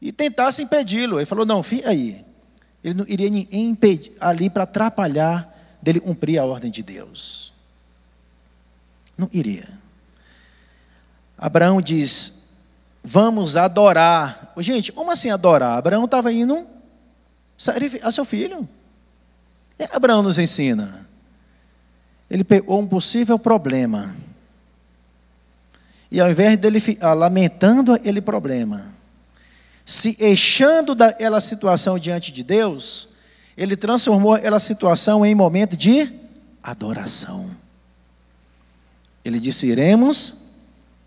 E 0.00 0.10
tentasse 0.10 0.62
impedi-lo. 0.62 1.18
Ele 1.18 1.26
falou, 1.26 1.46
não, 1.46 1.62
fica 1.62 1.90
aí. 1.90 2.24
Ele 2.82 2.94
não 2.94 3.04
iria 3.06 3.28
impedir, 3.52 4.12
ali 4.18 4.50
para 4.50 4.64
atrapalhar 4.64 5.48
dele 5.80 6.00
cumprir 6.00 6.38
a 6.38 6.44
ordem 6.44 6.70
de 6.70 6.82
Deus. 6.82 7.51
Não 9.16 9.28
iria. 9.32 9.68
Abraão 11.36 11.80
diz: 11.80 12.42
Vamos 13.02 13.56
adorar. 13.56 14.52
Gente, 14.58 14.92
como 14.92 15.10
assim 15.10 15.30
adorar? 15.30 15.76
Abraão 15.76 16.04
estava 16.04 16.32
indo 16.32 16.66
a 18.02 18.12
seu 18.12 18.24
filho. 18.24 18.68
E 19.78 19.84
Abraão 19.92 20.22
nos 20.22 20.38
ensina. 20.38 21.06
Ele 22.30 22.44
pegou 22.44 22.80
um 22.80 22.86
possível 22.86 23.38
problema. 23.38 24.14
E 26.10 26.20
ao 26.20 26.30
invés 26.30 26.56
dele 26.56 26.78
ficar 26.78 27.14
lamentando 27.14 27.92
aquele 27.92 28.20
problema, 28.20 28.94
se 29.84 30.16
eixando 30.20 30.94
daquela 30.94 31.40
situação 31.40 31.98
diante 31.98 32.30
de 32.30 32.42
Deus, 32.42 33.14
ele 33.56 33.76
transformou 33.76 34.34
aquela 34.34 34.60
situação 34.60 35.26
em 35.26 35.34
momento 35.34 35.76
de 35.76 36.10
adoração. 36.62 37.50
Ele 39.24 39.38
disse: 39.38 39.66
iremos 39.66 40.34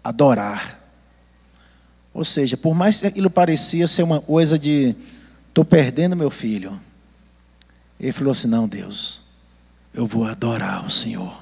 adorar. 0.04 0.82
Ou 2.13 2.23
seja, 2.23 2.56
por 2.56 2.73
mais 2.73 3.01
que 3.01 3.08
aquilo 3.08 3.30
parecia 3.30 3.88
ser 3.88 4.04
uma 4.04 4.21
coisa 4.21 4.58
de 4.58 4.95
estou 5.49 5.65
perdendo 5.65 6.15
meu 6.15 6.30
filho, 6.30 6.80
ele 7.99 8.12
falou 8.12 8.32
assim: 8.32 8.47
não, 8.47 8.67
Deus, 8.67 9.21
eu 9.93 10.06
vou 10.06 10.25
adorar 10.25 10.86
o 10.86 10.89
Senhor, 10.89 11.36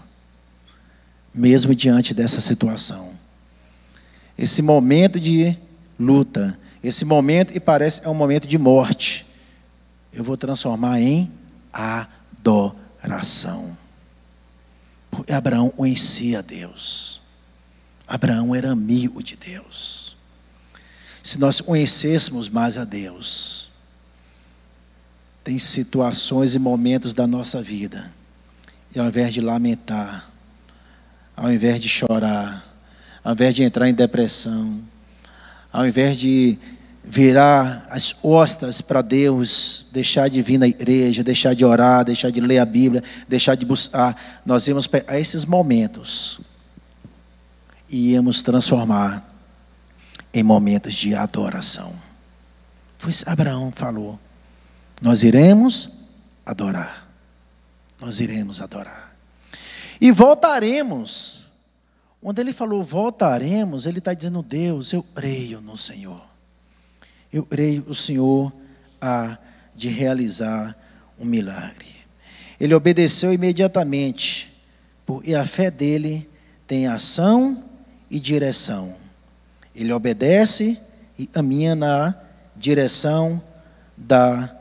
mesmo 1.33 1.75
diante 1.75 2.13
dessa 2.13 2.41
situação. 2.41 3.13
Esse 4.38 4.62
momento 4.62 5.19
de 5.19 5.55
luta, 5.99 6.57
esse 6.83 7.05
momento, 7.05 7.55
e 7.55 7.59
parece 7.59 8.05
é 8.05 8.09
um 8.09 8.15
momento 8.15 8.47
de 8.47 8.57
morte, 8.57 9.25
eu 10.12 10.23
vou 10.23 10.38
transformar 10.38 10.99
em 10.99 11.31
adoração. 11.71 13.77
Porque 15.13 15.32
Abraão 15.32 15.69
conhecia 15.69 16.41
Deus. 16.41 17.21
Abraão 18.08 18.56
era 18.56 18.71
amigo 18.71 19.21
de 19.21 19.36
Deus. 19.36 20.17
Se 21.21 21.39
nós 21.39 21.62
conhecêssemos 21.62 22.49
mais 22.49 22.80
a 22.80 22.84
Deus, 22.84 23.73
tem 25.43 25.60
situações 25.60 26.56
e 26.56 26.60
momentos 26.60 27.13
da 27.13 27.28
nossa 27.28 27.62
vida, 27.62 28.12
e 28.95 28.99
ao 28.99 29.06
invés 29.06 29.34
de 29.34 29.39
lamentar, 29.39 30.30
ao 31.36 31.52
invés 31.52 31.80
de 31.80 31.88
chorar, 31.88 32.65
ao 33.23 33.34
invés 33.34 33.56
de 33.56 33.63
entrar 33.63 33.88
em 33.88 33.93
depressão, 33.93 34.82
ao 35.71 35.88
invés 35.88 36.17
de 36.17 36.58
virar 37.03 37.85
as 37.89 38.13
costas 38.13 38.79
para 38.81 39.01
Deus, 39.01 39.89
deixar 39.91 40.29
de 40.29 40.41
vir 40.41 40.57
na 40.57 40.67
igreja, 40.67 41.23
deixar 41.23 41.53
de 41.53 41.65
orar, 41.65 42.05
deixar 42.05 42.31
de 42.31 42.39
ler 42.39 42.59
a 42.59 42.65
Bíblia, 42.65 43.03
deixar 43.27 43.55
de 43.55 43.65
buscar, 43.65 44.41
nós 44.45 44.67
íamos 44.67 44.89
a 45.07 45.19
esses 45.19 45.45
momentos 45.45 46.39
e 47.89 48.11
íamos 48.11 48.41
transformar 48.41 49.29
em 50.33 50.41
momentos 50.41 50.95
de 50.95 51.13
adoração. 51.13 51.93
Foi 52.97 53.11
que 53.11 53.29
Abraão 53.29 53.71
falou. 53.75 54.17
Nós 55.01 55.23
iremos 55.23 56.05
adorar. 56.45 57.09
Nós 57.99 58.21
iremos 58.21 58.61
adorar. 58.61 59.13
E 59.99 60.09
voltaremos. 60.09 61.43
Quando 62.21 62.39
ele 62.39 62.53
falou 62.53 62.81
voltaremos, 62.81 63.85
ele 63.85 63.99
está 63.99 64.13
dizendo, 64.13 64.41
Deus, 64.41 64.93
eu 64.93 65.03
creio 65.03 65.59
no 65.59 65.75
Senhor 65.75 66.33
eu 67.34 67.43
creio 67.43 67.84
o 67.88 67.96
Senhor 67.96 68.54
há 69.02 69.39
de 69.76 69.89
realizar 69.89 70.78
um 71.19 71.26
milagre. 71.26 71.88
Ele 72.60 72.76
obedeceu 72.76 73.34
imediatamente, 73.34 74.54
porque 75.04 75.34
a 75.34 75.43
fé 75.43 75.72
dele 75.72 76.30
tem 76.67 76.86
ação 76.86 77.63
e 78.10 78.19
direção. 78.19 78.96
Ele 79.76 79.91
obedece 79.91 80.80
e 81.17 81.26
caminha 81.26 81.76
na 81.76 82.13
direção 82.56 83.41
da 83.98 84.56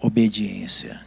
obediência. 0.00 1.00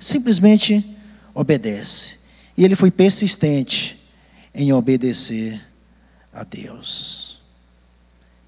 Simplesmente 0.00 0.84
obedece. 1.32 2.18
E 2.56 2.64
ele 2.64 2.74
foi 2.74 2.90
persistente 2.90 4.04
em 4.52 4.72
obedecer 4.72 5.60
a 6.32 6.42
Deus. 6.42 7.38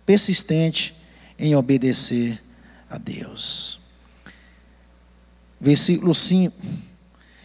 Persistente 0.04 0.97
em 1.38 1.54
obedecer 1.54 2.42
a 2.90 2.98
Deus. 2.98 3.80
Versículo 5.60 6.14
5 6.14 6.54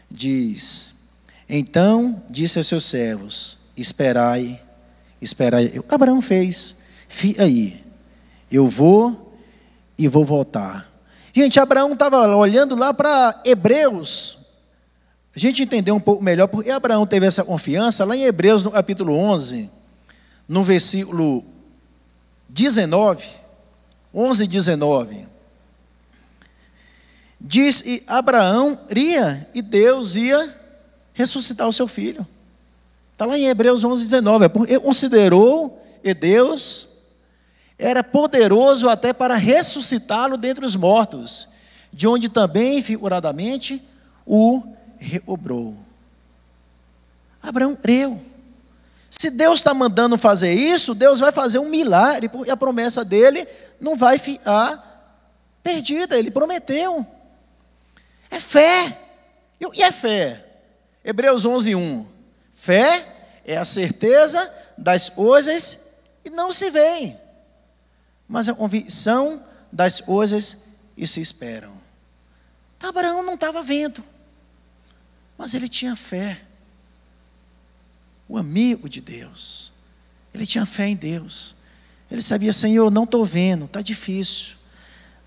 diz: 0.09 1.09
Então 1.47 2.23
disse 2.29 2.59
a 2.59 2.63
seus 2.63 2.85
servos: 2.85 3.57
Esperai, 3.75 4.61
esperai. 5.21 5.71
Abraão 5.89 6.21
fez, 6.21 6.79
fica 7.07 7.43
aí, 7.43 7.83
eu 8.51 8.67
vou 8.67 9.37
e 9.97 10.07
vou 10.07 10.23
voltar. 10.23 10.91
Gente, 11.33 11.59
Abraão 11.59 11.93
estava 11.93 12.27
olhando 12.35 12.75
lá 12.75 12.93
para 12.93 13.41
Hebreus. 13.43 14.37
A 15.35 15.39
gente 15.39 15.63
entendeu 15.63 15.95
um 15.95 15.99
pouco 15.99 16.23
melhor 16.23 16.47
porque 16.47 16.69
Abraão 16.69 17.07
teve 17.07 17.25
essa 17.25 17.43
confiança 17.43 18.05
lá 18.05 18.15
em 18.15 18.25
Hebreus, 18.25 18.61
no 18.61 18.69
capítulo 18.69 19.15
11, 19.15 19.67
no 20.47 20.63
versículo 20.63 21.43
19. 22.47 23.42
11, 24.13 24.47
19. 24.47 25.27
Diz 27.39 27.81
e 27.81 28.03
Abraão 28.07 28.79
iria 28.89 29.47
e 29.53 29.61
Deus 29.61 30.15
ia 30.15 30.55
ressuscitar 31.13 31.67
o 31.67 31.73
seu 31.73 31.87
filho. 31.87 32.25
Está 33.11 33.25
lá 33.25 33.37
em 33.37 33.47
Hebreus 33.47 33.83
11, 33.83 34.05
19. 34.05 34.45
É 34.45 34.49
porque 34.49 34.79
considerou 34.79 35.81
e 36.03 36.13
Deus 36.13 36.89
era 37.77 38.03
poderoso 38.03 38.87
até 38.87 39.11
para 39.11 39.35
ressuscitá-lo 39.35 40.37
dentre 40.37 40.65
os 40.65 40.75
mortos, 40.75 41.49
de 41.91 42.07
onde 42.07 42.29
também, 42.29 42.81
figuradamente, 42.81 43.81
o 44.25 44.63
reobrou. 44.97 45.75
Abraão 47.41 47.75
creu. 47.75 48.19
Se 49.09 49.29
Deus 49.29 49.59
está 49.59 49.73
mandando 49.73 50.17
fazer 50.17 50.53
isso, 50.53 50.95
Deus 50.95 51.19
vai 51.19 51.31
fazer 51.31 51.59
um 51.59 51.69
milagre, 51.69 52.29
porque 52.29 52.49
a 52.49 52.57
promessa 52.57 53.03
dele 53.03 53.45
não 53.83 53.97
vai 53.97 54.17
ficar 54.17 55.59
perdida, 55.61 56.17
ele 56.17 56.31
prometeu. 56.31 57.05
É 58.31 58.39
fé. 58.39 58.97
E 59.59 59.83
é 59.83 59.91
fé? 59.91 60.45
Hebreus 61.03 61.45
11, 61.45 61.75
1. 61.75 62.07
Fé 62.53 63.05
é 63.43 63.57
a 63.57 63.65
certeza 63.65 64.51
das 64.77 65.09
coisas 65.09 65.97
e 66.23 66.29
não 66.29 66.53
se 66.53 66.71
veem, 66.71 67.19
mas 68.25 68.47
a 68.47 68.55
convicção 68.55 69.45
das 69.69 69.99
coisas 69.99 70.67
e 70.95 71.05
se 71.05 71.19
esperam. 71.19 71.73
Abraão 72.81 73.21
não 73.21 73.33
estava 73.33 73.61
vendo, 73.61 74.01
mas 75.37 75.53
ele 75.53 75.67
tinha 75.67 75.95
fé. 75.95 76.41
O 78.29 78.37
amigo 78.37 78.87
de 78.87 79.01
Deus, 79.01 79.73
ele 80.33 80.45
tinha 80.45 80.65
fé 80.65 80.87
em 80.87 80.95
Deus. 80.95 81.62
Ele 82.13 82.21
sabia, 82.21 82.53
Senhor, 82.53 82.91
não 82.91 83.05
estou 83.05 83.25
vendo, 83.25 83.65
está 83.65 83.81
difícil, 83.81 84.53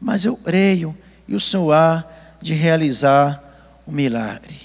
mas 0.00 0.24
eu 0.24 0.36
creio 0.36 0.96
e 1.26 1.34
o 1.34 1.40
Senhor 1.40 1.72
há 1.72 2.04
de 2.40 2.54
realizar 2.54 3.42
o 3.84 3.90
milagre. 3.90 4.56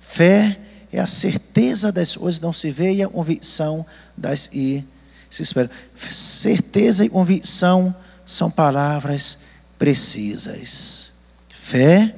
Fé 0.00 0.58
é 0.90 0.98
a 0.98 1.06
certeza 1.06 1.92
das 1.92 2.16
coisas 2.16 2.40
não 2.40 2.50
se 2.54 2.70
vê 2.70 2.94
e 2.94 3.02
a 3.02 3.08
convicção 3.08 3.84
das 4.16 4.48
e 4.54 4.82
se 5.28 5.42
espera. 5.42 5.70
Certeza 6.10 7.04
e 7.04 7.10
convicção 7.10 7.94
são 8.24 8.50
palavras 8.50 9.40
precisas. 9.78 11.12
Fé 11.50 12.14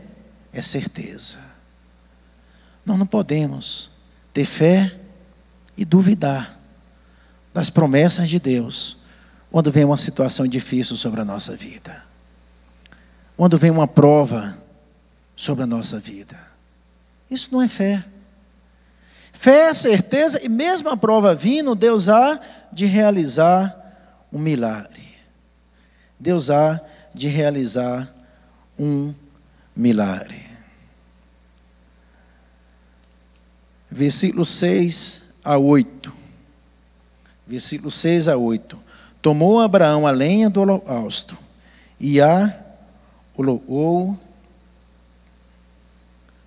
é 0.53 0.63
certeza. 0.63 1.39
Nós 2.87 2.97
não 2.97 3.07
podemos 3.07 3.91
ter 4.33 4.45
fé 4.45 4.95
e 5.77 5.85
duvidar 5.85 6.57
das 7.53 7.71
promessas 7.71 8.31
de 8.31 8.39
Deus 8.39 9.02
quando 9.53 9.71
vem 9.71 9.85
uma 9.85 9.99
situação 9.99 10.47
difícil 10.47 10.97
sobre 10.97 11.21
a 11.21 11.27
nossa 11.27 11.55
vida. 11.55 12.03
Quando 13.37 13.59
vem 13.59 13.71
uma 13.71 13.87
prova 13.87 14.57
sobre 15.37 15.65
a 15.65 15.67
nossa 15.67 16.01
vida. 16.01 16.41
Isso 17.31 17.51
não 17.53 17.61
é 17.61 17.69
fé. 17.69 18.03
Fé 19.31 19.69
é 19.69 19.75
certeza, 19.75 20.43
e 20.43 20.49
mesmo 20.49 20.89
a 20.89 20.97
prova 20.97 21.35
vindo, 21.35 21.75
Deus 21.75 22.09
há 22.09 22.41
de 22.73 22.87
realizar 22.87 23.77
um 24.33 24.39
milagre. 24.39 25.07
Deus 26.19 26.49
há 26.49 26.81
de 27.13 27.29
realizar 27.29 28.11
um 28.79 29.13
milagre. 29.77 30.47
Versículo 33.91 34.47
6 34.47 35.41
a 35.45 35.59
8. 35.59 36.11
Versículo 37.47 37.91
6 37.91 38.29
a 38.29 38.37
8. 38.39 38.92
Tomou 39.23 39.61
Abraão 39.61 40.05
a 40.05 40.11
lenha 40.11 40.51
do 40.51 40.61
holocausto 40.61 41.39
e 42.01 42.21
a 42.21 42.53
colocou 43.33 44.19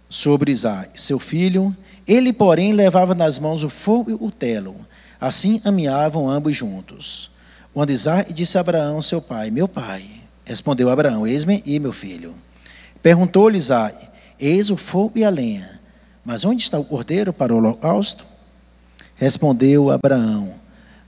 sobre 0.10 0.52
Isaac, 0.52 1.00
seu 1.00 1.18
filho. 1.18 1.76
Ele, 2.06 2.34
porém, 2.34 2.74
levava 2.74 3.16
nas 3.16 3.40
mãos 3.40 3.64
o 3.64 3.70
fogo 3.70 4.12
e 4.12 4.14
o 4.14 4.30
telo. 4.30 4.76
Assim 5.20 5.62
ameavam 5.64 6.30
ambos 6.30 6.54
juntos. 6.54 7.32
Quando 7.74 7.92
Isaac 7.92 8.34
disse 8.34 8.58
a 8.58 8.62
Abraão, 8.62 9.02
seu 9.02 9.22
pai, 9.22 9.50
meu 9.50 9.70
pai, 9.70 10.04
respondeu 10.44 10.90
Abraão, 10.90 11.26
eis-me 11.26 11.64
e 11.66 11.80
meu 11.80 11.94
filho. 11.94 12.36
Perguntou-lhe 13.02 13.58
Isaac, 13.58 13.96
eis 14.38 14.70
o 14.70 14.76
fogo 14.76 15.18
e 15.18 15.24
a 15.24 15.30
lenha, 15.30 15.80
mas 16.26 16.44
onde 16.44 16.62
está 16.62 16.78
o 16.78 16.84
cordeiro 16.84 17.32
para 17.32 17.54
o 17.54 17.58
holocausto? 17.58 18.26
Respondeu 19.16 19.90
Abraão, 19.90 20.54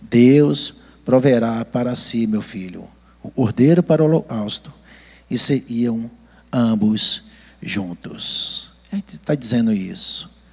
Deus 0.01 0.86
proverá 1.07 1.63
para 1.63 1.95
si, 1.95 2.27
meu 2.27 2.41
filho, 2.41 2.85
o 3.23 3.31
cordeiro 3.31 3.81
para 3.81 4.03
o 4.03 4.05
holocausto, 4.05 4.73
e 5.31 5.37
seriam 5.37 6.11
ambos 6.51 7.29
juntos. 7.61 8.73
Está 8.91 9.33
dizendo 9.33 9.71
isso. 9.71 10.43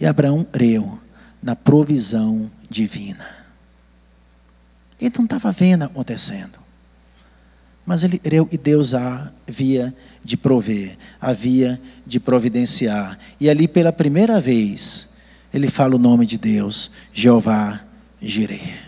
E 0.00 0.06
Abraão 0.06 0.44
creu 0.44 1.00
na 1.42 1.56
provisão 1.56 2.48
divina. 2.70 3.26
Ele 5.00 5.12
não 5.18 5.24
estava 5.24 5.50
vendo 5.50 5.82
acontecendo. 5.82 6.56
Mas 7.84 8.04
ele 8.04 8.16
creu 8.16 8.48
e 8.52 8.56
Deus 8.56 8.94
havia 8.94 9.92
de 10.22 10.36
prover, 10.36 10.96
havia 11.20 11.80
de 12.06 12.20
providenciar. 12.20 13.18
E 13.40 13.50
ali 13.50 13.66
pela 13.66 13.92
primeira 13.92 14.40
vez, 14.40 15.14
ele 15.52 15.68
fala 15.68 15.96
o 15.96 15.98
nome 15.98 16.24
de 16.26 16.38
Deus, 16.38 16.92
Jeová 17.12 17.80
Jireh. 18.22 18.85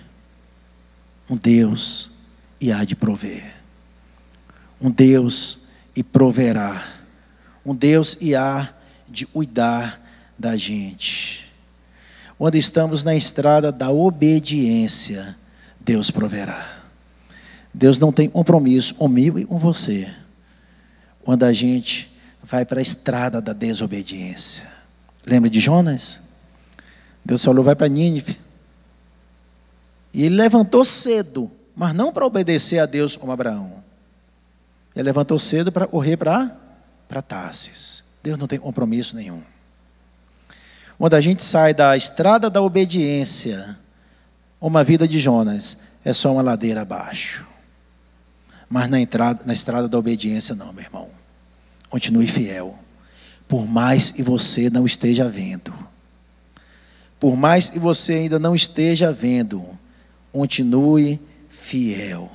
Um 1.29 1.37
Deus 1.37 2.13
e 2.61 2.73
há 2.73 2.85
de 2.85 2.97
prover. 2.97 3.55
Um 4.81 4.91
Deus 4.91 5.69
e 5.95 6.03
proverá. 6.03 6.87
Um 7.65 7.75
Deus 7.75 8.17
e 8.21 8.35
há 8.35 8.73
de 9.09 9.27
cuidar 9.27 10.01
da 10.39 10.57
gente. 10.57 11.53
Quando 12.39 12.55
estamos 12.55 13.03
na 13.03 13.17
estrada 13.17 13.73
da 13.73 13.91
obediência, 13.91 15.37
Deus 15.81 16.11
proverá. 16.11 16.79
Deus 17.75 17.99
não 17.99 18.13
tem 18.13 18.29
compromisso 18.29 18.95
comigo 18.95 19.39
e 19.39 19.45
com 19.45 19.59
você. 19.59 20.09
Quando 21.23 21.45
a 21.45 21.53
gente 21.53 22.17
vai 22.43 22.65
para 22.65 22.79
a 22.79 22.83
estrada 22.83 23.41
da 23.41 23.53
desobediência. 23.53 24.67
Lembra 25.27 25.51
de 25.51 25.61
Jonas? 25.61 26.29
Deus 27.25 27.45
falou: 27.45 27.65
vai 27.65 27.75
para 27.75 27.89
Nínive. 27.89 28.39
E 30.13 30.25
ele 30.25 30.37
levantou 30.37 30.85
cedo, 30.85 31.51
mas 31.77 31.95
não 31.95 32.13
para 32.13 32.27
obedecer 32.27 32.79
a 32.79 32.87
Deus 32.87 33.17
como 33.17 33.33
Abraão. 33.33 33.83
Ele 34.95 35.05
levantou 35.05 35.39
cedo 35.39 35.71
para 35.71 35.87
correr 35.87 36.17
para 36.17 37.23
Tarsis. 37.23 38.05
Deus 38.23 38.39
não 38.39 38.47
tem 38.47 38.59
compromisso 38.59 39.15
nenhum. 39.15 39.43
Quando 40.99 41.15
a 41.15 41.21
gente 41.21 41.45
sai 41.45 41.73
da 41.73 41.97
estrada 41.97 42.51
da 42.51 42.61
obediência, 42.61 43.79
uma 44.61 44.83
vida 44.83 45.07
de 45.07 45.19
Jonas 45.19 45.79
é 46.05 46.13
só 46.13 46.33
uma 46.33 46.43
ladeira 46.43 46.83
abaixo. 46.83 47.47
Mas 48.69 48.89
na, 48.89 49.01
entrada, 49.01 49.43
na 49.47 49.53
estrada 49.53 49.89
da 49.89 49.97
obediência, 49.97 50.55
não, 50.55 50.73
meu 50.73 50.83
irmão. 50.83 51.09
Continue 51.89 52.27
fiel. 52.27 52.77
Por 53.47 53.67
mais 53.67 54.11
que 54.11 54.23
você 54.23 54.69
não 54.69 54.85
esteja 54.85 55.29
vendo. 55.29 55.73
Por 57.21 57.37
mais 57.37 57.71
que 57.71 57.79
você 57.79 58.15
ainda 58.15 58.39
não 58.39 58.55
esteja 58.55 59.13
vendo, 59.13 59.78
continue 60.33 61.21
fiel. 61.49 62.31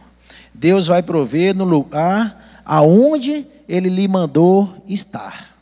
Deus 0.53 0.88
vai 0.88 1.01
prover 1.01 1.56
no 1.56 1.63
lugar 1.63 2.62
aonde 2.65 3.45
Ele 3.67 3.89
lhe 3.89 4.08
mandou 4.08 4.84
estar. 4.88 5.56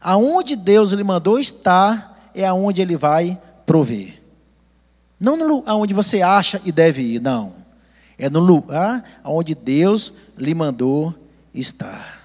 Aonde 0.00 0.56
Deus 0.56 0.92
lhe 0.92 1.04
mandou 1.04 1.38
estar 1.38 2.30
é 2.34 2.44
aonde 2.44 2.82
Ele 2.82 2.96
vai 2.96 3.38
prover. 3.64 4.20
Não 5.18 5.36
no 5.36 5.46
lugar 5.46 5.76
onde 5.76 5.94
você 5.94 6.20
acha 6.20 6.60
e 6.64 6.72
deve 6.72 7.02
ir, 7.02 7.20
não. 7.20 7.52
É 8.18 8.28
no 8.28 8.40
lugar 8.40 9.20
onde 9.24 9.54
Deus 9.54 10.12
lhe 10.36 10.54
mandou 10.54 11.14
estar. 11.54 12.20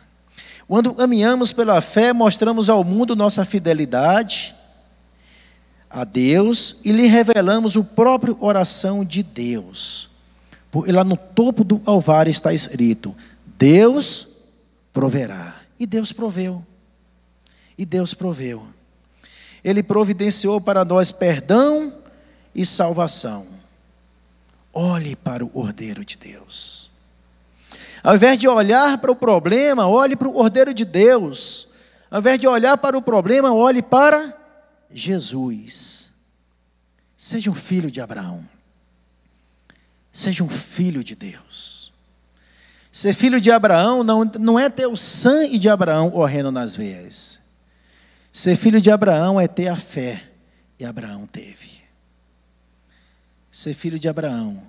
Quando 0.67 0.93
caminhamos 0.93 1.53
pela 1.53 1.79
fé, 1.79 2.11
mostramos 2.11 2.69
ao 2.69 2.83
mundo 2.83 3.15
nossa 3.15 3.45
fidelidade 3.45 4.56
a 5.89 6.03
Deus 6.03 6.81
e 6.83 6.91
lhe 6.91 7.07
revelamos 7.07 7.75
o 7.75 7.83
próprio 7.83 8.37
oração 8.39 9.03
de 9.03 9.23
Deus. 9.23 10.09
Porque 10.69 10.91
lá 10.91 11.03
no 11.03 11.17
topo 11.17 11.63
do 11.63 11.81
alvar 11.85 12.27
está 12.27 12.53
escrito: 12.53 13.15
Deus 13.57 14.27
proverá. 14.91 15.55
E 15.79 15.85
Deus 15.85 16.11
proveu. 16.11 16.65
E 17.77 17.85
Deus 17.85 18.13
proveu. 18.13 18.65
Ele 19.63 19.83
providenciou 19.83 20.59
para 20.59 20.83
nós 20.83 21.11
perdão 21.11 21.93
e 22.53 22.65
salvação. 22.65 23.45
Olhe 24.73 25.15
para 25.15 25.45
o 25.45 25.49
Cordeiro 25.49 26.03
de 26.03 26.17
Deus. 26.17 26.89
Ao 28.03 28.15
invés 28.15 28.37
de 28.37 28.47
olhar 28.47 28.97
para 28.99 29.11
o 29.11 29.15
problema, 29.15 29.87
olhe 29.87 30.15
para 30.15 30.27
o 30.27 30.33
Cordeiro 30.33 30.73
de 30.73 30.85
Deus. 30.85 31.69
Ao 32.09 32.19
invés 32.19 32.39
de 32.39 32.47
olhar 32.47 32.77
para 32.77 32.97
o 32.97 33.01
problema, 33.01 33.53
olhe 33.53 33.81
para 33.81 34.33
Jesus. 34.91 36.13
Seja 37.15 37.49
um 37.49 37.55
filho 37.55 37.89
de 37.89 38.01
Abraão. 38.01 38.47
Seja 40.11 40.43
um 40.43 40.49
filho 40.49 41.03
de 41.03 41.15
Deus. 41.15 41.93
Ser 42.91 43.13
filho 43.13 43.39
de 43.39 43.51
Abraão 43.51 44.03
não, 44.03 44.25
não 44.39 44.59
é 44.59 44.69
ter 44.69 44.87
o 44.87 44.95
sangue 44.95 45.59
de 45.59 45.69
Abraão 45.69 46.09
correndo 46.09 46.51
nas 46.51 46.75
veias. 46.75 47.39
Ser 48.33 48.55
filho 48.55 48.81
de 48.81 48.89
Abraão 48.91 49.39
é 49.39 49.47
ter 49.47 49.67
a 49.67 49.75
fé, 49.75 50.23
e 50.79 50.85
Abraão 50.85 51.25
teve. 51.25 51.81
Ser 53.51 53.73
filho 53.73 53.97
de 53.97 54.07
Abraão 54.07 54.61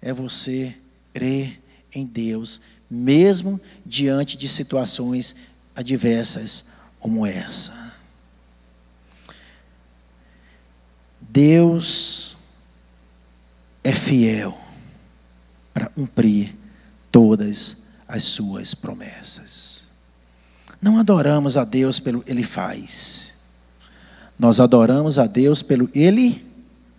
é 0.00 0.12
você 0.12 0.76
crer 1.12 1.60
em 1.94 2.04
Deus, 2.06 2.60
mesmo 2.90 3.60
diante 3.84 4.36
de 4.36 4.48
situações 4.48 5.36
adversas 5.74 6.66
como 6.98 7.26
essa. 7.26 7.87
Deus 11.28 12.36
é 13.84 13.92
fiel 13.92 14.58
para 15.74 15.86
cumprir 15.86 16.56
todas 17.12 17.88
as 18.08 18.24
suas 18.24 18.74
promessas. 18.74 19.88
Não 20.80 20.98
adoramos 20.98 21.56
a 21.56 21.64
Deus 21.64 22.00
pelo 22.00 22.24
Ele 22.26 22.42
faz. 22.42 23.34
Nós 24.38 24.60
adoramos 24.60 25.18
a 25.18 25.26
Deus 25.26 25.62
pelo 25.62 25.90
Ele 25.94 26.46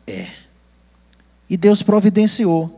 é. 0.06 0.30
E 1.50 1.58
Deus 1.58 1.82
providenciou 1.82 2.76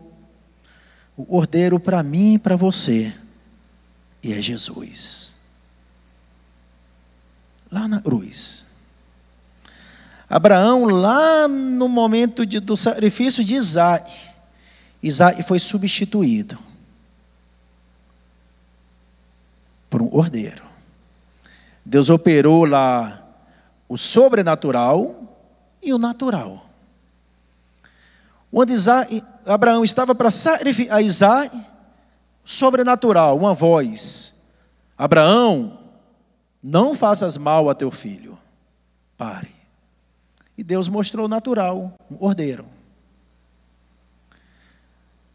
o 1.17 1.25
cordeiro 1.25 1.79
para 1.79 2.01
mim 2.01 2.35
e 2.35 2.39
para 2.39 2.55
você. 2.55 3.13
E 4.23 4.31
é 4.31 4.41
Jesus. 4.41 5.39
Lá 7.71 7.87
na 7.87 7.99
cruz. 7.99 8.70
Abraão, 10.31 10.85
lá 10.85 11.45
no 11.49 11.89
momento 11.89 12.45
de, 12.45 12.61
do 12.61 12.77
sacrifício 12.77 13.43
de 13.43 13.53
Isaac, 13.53 14.09
Isaac 15.03 15.43
foi 15.43 15.59
substituído 15.59 16.57
por 19.89 20.01
um 20.01 20.07
cordeiro. 20.07 20.63
Deus 21.83 22.09
operou 22.09 22.63
lá 22.63 23.21
o 23.89 23.97
sobrenatural 23.97 25.21
e 25.83 25.93
o 25.93 25.97
natural. 25.97 26.65
Onde 28.53 28.71
Isaac, 28.71 29.21
Abraão 29.45 29.83
estava 29.83 30.15
para 30.15 30.31
sacrificar 30.31 31.03
Isaac, 31.03 31.53
sobrenatural, 32.45 33.37
uma 33.37 33.53
voz: 33.53 34.49
Abraão, 34.97 35.77
não 36.63 36.95
faças 36.95 37.35
mal 37.35 37.69
a 37.69 37.75
teu 37.75 37.91
filho. 37.91 38.39
Pare. 39.17 39.61
E 40.62 40.63
Deus 40.63 40.88
mostrou 40.88 41.28
natural, 41.28 41.91
um 42.08 42.13
cordeiro. 42.13 42.67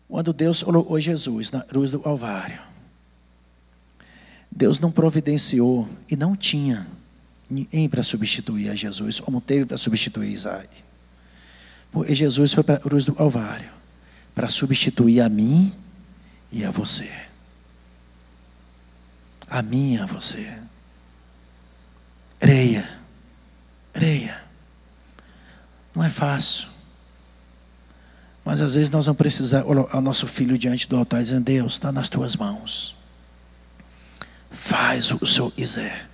Quando 0.08 0.32
Deus 0.32 0.62
colocou 0.62 1.00
Jesus 1.00 1.50
na 1.50 1.62
cruz 1.62 1.90
do 1.90 1.98
Calvário, 1.98 2.60
Deus 4.48 4.78
não 4.78 4.92
providenciou 4.92 5.88
e 6.08 6.14
não 6.14 6.36
tinha 6.36 6.86
ninguém 7.50 7.88
para 7.88 8.04
substituir 8.04 8.70
a 8.70 8.76
Jesus, 8.76 9.18
como 9.18 9.40
teve 9.40 9.66
para 9.66 9.76
substituir 9.76 10.30
Isaac. 10.30 10.68
Porque 11.90 12.14
Jesus 12.14 12.54
foi 12.54 12.62
para 12.62 12.76
a 12.76 12.80
cruz 12.80 13.04
do 13.04 13.12
Calvário 13.12 13.72
para 14.32 14.48
substituir 14.48 15.22
a 15.22 15.28
mim 15.28 15.74
e 16.52 16.64
a 16.64 16.70
você. 16.70 17.10
A 19.50 19.60
mim 19.60 19.94
e 19.94 19.98
a 19.98 20.06
você. 20.06 20.56
Creia. 22.38 22.88
Creia. 23.92 24.45
Não 25.96 26.04
é 26.04 26.10
fácil. 26.10 26.68
Mas 28.44 28.60
às 28.60 28.74
vezes 28.74 28.90
nós 28.90 29.06
vamos 29.06 29.16
precisar 29.16 29.64
o 29.64 30.00
nosso 30.02 30.26
filho 30.26 30.58
diante 30.58 30.86
do 30.86 30.94
altar 30.94 31.22
dizendo: 31.22 31.44
Deus, 31.44 31.72
está 31.72 31.90
nas 31.90 32.06
tuas 32.06 32.36
mãos. 32.36 32.94
Faz 34.50 35.10
o 35.10 35.26
Senhor 35.26 35.50
quiser. 35.50 36.06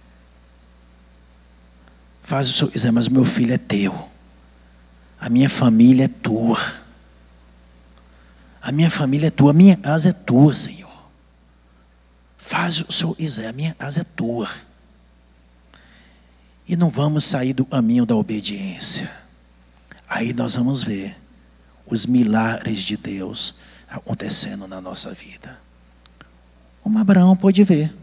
Faz 2.23 2.49
o 2.49 2.53
Senhor 2.53 2.71
quiser, 2.71 2.93
mas 2.93 3.09
o 3.09 3.13
meu 3.13 3.25
filho 3.25 3.53
é 3.53 3.59
teu. 3.59 4.09
A 5.19 5.29
minha 5.29 5.51
família 5.51 6.05
é 6.05 6.09
tua. 6.09 6.61
A 8.63 8.71
minha 8.71 8.89
família 8.89 9.27
é 9.27 9.31
tua. 9.31 9.51
A 9.51 9.55
minha 9.55 9.77
casa 9.77 10.11
é 10.11 10.13
tua, 10.13 10.55
Senhor. 10.55 10.93
Faz 12.39 12.81
o 12.81 12.93
Senhor 12.93 13.17
quiser. 13.17 13.49
A 13.49 13.53
minha 13.53 13.75
casa 13.75 14.03
é 14.03 14.05
tua. 14.05 14.49
E 16.69 16.77
não 16.77 16.89
vamos 16.89 17.25
sair 17.25 17.53
do 17.53 17.65
caminho 17.65 18.07
da 18.07 18.15
obediência. 18.15 19.22
Aí 20.13 20.33
nós 20.33 20.57
vamos 20.57 20.83
ver 20.83 21.17
os 21.87 22.07
milagres 22.07 22.83
de 22.83 22.97
Deus 22.97 23.55
acontecendo 23.89 24.67
na 24.69 24.81
nossa 24.81 25.13
vida. 25.13 25.59
Como 26.83 26.99
Abraão 26.99 27.37
pôde 27.37 27.65
ver 27.65 27.95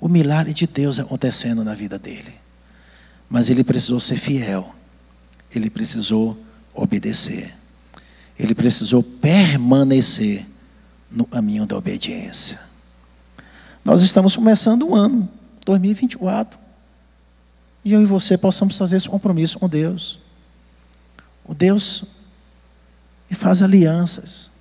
o 0.00 0.08
milagre 0.08 0.52
de 0.52 0.66
Deus 0.66 0.98
acontecendo 0.98 1.64
na 1.64 1.74
vida 1.74 1.98
dele. 1.98 2.34
Mas 3.28 3.48
ele 3.48 3.64
precisou 3.64 3.98
ser 3.98 4.16
fiel 4.16 4.74
ele 5.54 5.70
precisou 5.70 6.36
obedecer. 6.74 7.54
Ele 8.38 8.54
precisou 8.54 9.02
permanecer 9.02 10.46
no 11.10 11.26
caminho 11.26 11.66
da 11.66 11.76
obediência. 11.76 12.58
Nós 13.84 14.02
estamos 14.02 14.34
começando 14.34 14.88
o 14.88 14.94
ano 14.94 15.28
2024. 15.66 16.58
E 17.84 17.92
eu 17.92 18.00
e 18.00 18.06
você 18.06 18.38
possamos 18.38 18.78
fazer 18.78 18.96
esse 18.96 19.08
compromisso 19.08 19.58
com 19.58 19.68
Deus. 19.68 20.18
O 21.52 21.54
Deus 21.54 22.04
que 23.28 23.34
faz 23.34 23.60
alianças. 23.60 24.52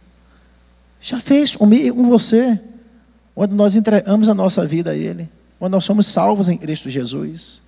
Já 1.00 1.22
fez 1.22 1.56
comigo 1.56 1.96
com 1.96 2.10
você. 2.10 2.60
Quando 3.34 3.56
nós 3.56 3.78
entregamos 3.78 4.28
a 4.28 4.34
nossa 4.34 4.68
vida 4.68 4.92
a 4.92 4.96
Ele. 4.96 5.30
Quando 5.58 5.72
nós 5.72 5.86
somos 5.86 6.06
salvos 6.06 6.50
em 6.50 6.58
Cristo 6.58 6.90
Jesus. 6.90 7.62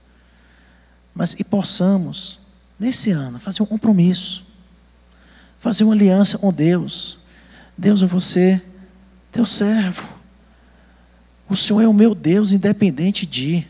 Mas 1.15 1.39
e 1.39 1.43
possamos, 1.45 2.39
nesse 2.77 3.11
ano, 3.11 3.39
fazer 3.39 3.63
um 3.63 3.65
compromisso. 3.65 4.43
Fazer 5.57 5.85
uma 5.85 5.93
aliança 5.93 6.37
com 6.37 6.51
Deus. 6.51 7.19
Deus, 7.77 8.01
eu 8.01 8.09
vou 8.09 8.19
ser 8.19 8.61
teu 9.31 9.45
servo. 9.45 10.05
O 11.47 11.55
Senhor 11.55 11.79
é 11.79 11.87
o 11.87 11.93
meu 11.93 12.13
Deus, 12.13 12.51
independente 12.51 13.25
de. 13.25 13.65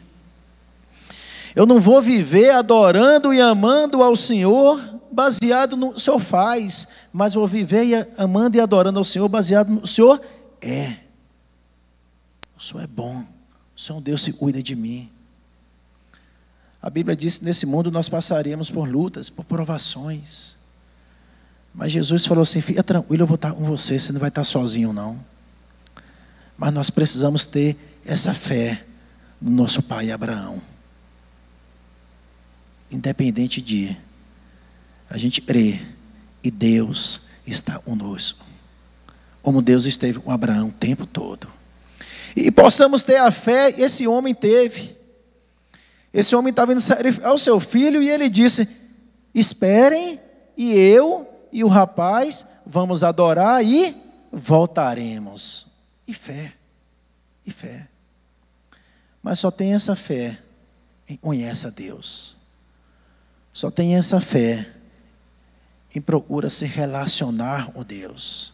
Eu 1.56 1.68
não 1.68 1.80
vou 1.80 2.02
viver 2.02 2.50
adorando 2.50 3.32
e 3.32 3.40
amando 3.40 4.02
ao 4.02 4.16
Senhor 4.16 4.94
baseado 5.14 5.78
no 5.78 6.00
Senhor 6.00 6.20
faz, 6.20 6.90
mas 7.14 7.34
vou 7.34 7.48
viver 7.48 8.12
amando 8.18 8.58
e 8.58 8.60
adorando 8.60 9.00
ao 9.00 9.06
Senhor 9.06 9.30
baseado 9.30 9.70
no 9.70 9.88
Senhor 9.88 10.22
é. 10.62 10.98
O 12.58 12.62
Senhor 12.62 12.84
é 12.84 12.88
bom. 12.88 13.24
O 13.76 13.80
Senhor 13.80 13.98
é 13.98 14.00
um 14.00 14.02
Deus 14.02 14.26
que 14.26 14.34
cuida 14.34 14.62
de 14.62 14.76
mim. 14.76 15.10
A 16.82 16.90
Bíblia 16.90 17.16
diz 17.16 17.38
que 17.38 17.46
nesse 17.46 17.66
mundo 17.66 17.90
nós 17.90 18.10
passaríamos 18.10 18.70
por 18.70 18.90
lutas, 18.90 19.30
por 19.30 19.46
provações. 19.46 20.58
Mas 21.74 21.92
Jesus 21.92 22.26
falou 22.26 22.42
assim: 22.42 22.60
fica 22.62 22.84
tranquilo, 22.84 23.24
eu 23.24 23.28
vou 23.28 23.36
estar 23.36 23.54
com 23.54 23.64
você, 23.64 24.00
você 24.00 24.12
não 24.12 24.20
vai 24.20 24.30
estar 24.30 24.44
sozinho, 24.44 24.92
não. 24.92 25.20
Mas 26.58 26.72
nós 26.72 26.90
precisamos 26.90 27.46
ter 27.46 27.78
essa 28.06 28.34
fé 28.34 28.86
no 29.42 29.52
nosso 29.52 29.82
pai 29.84 30.12
Abraão. 30.12 30.62
Independente 32.92 33.62
de 33.62 33.98
a 35.14 35.18
gente 35.20 35.42
crer 35.42 35.80
e 36.44 36.50
Deus 36.50 37.28
está 37.46 37.78
conosco. 37.78 38.44
Como 39.44 39.62
Deus 39.62 39.86
esteve 39.86 40.20
com 40.20 40.32
Abraão 40.32 40.70
o 40.70 40.72
tempo 40.72 41.06
todo. 41.06 41.48
E 42.36 42.50
possamos 42.50 43.04
ter 43.04 43.18
a 43.18 43.32
fé, 43.32 43.70
esse 43.80 44.08
homem 44.08 44.34
teve. 44.34 44.98
Esse 46.12 46.36
homem 46.36 46.50
estava 46.50 46.72
indo 46.72 46.82
sacrificar 46.82 47.32
o 47.32 47.38
seu 47.38 47.60
filho 47.60 48.02
e 48.02 48.10
ele 48.10 48.28
disse: 48.28 48.68
Esperem, 49.36 50.20
e 50.58 50.72
eu 50.74 51.30
e 51.52 51.64
o 51.64 51.68
rapaz 51.68 52.48
vamos 52.66 53.04
adorar 53.04 53.64
e 53.64 53.96
voltaremos. 54.32 55.68
E 56.08 56.14
fé, 56.16 56.54
e 57.46 57.52
fé. 57.52 57.88
Mas 59.22 59.38
só 59.38 59.52
tem 59.52 59.76
essa 59.76 59.96
fé 59.96 60.40
em 61.08 61.16
conhece 61.16 61.68
a 61.68 61.70
Deus. 61.70 62.36
Só 63.52 63.70
tem 63.70 63.96
essa 63.96 64.20
fé 64.20 64.68
em 65.96 66.02
procura 66.02 66.50
se 66.50 66.66
relacionar 66.66 67.72
com 67.72 67.84
Deus. 67.84 68.54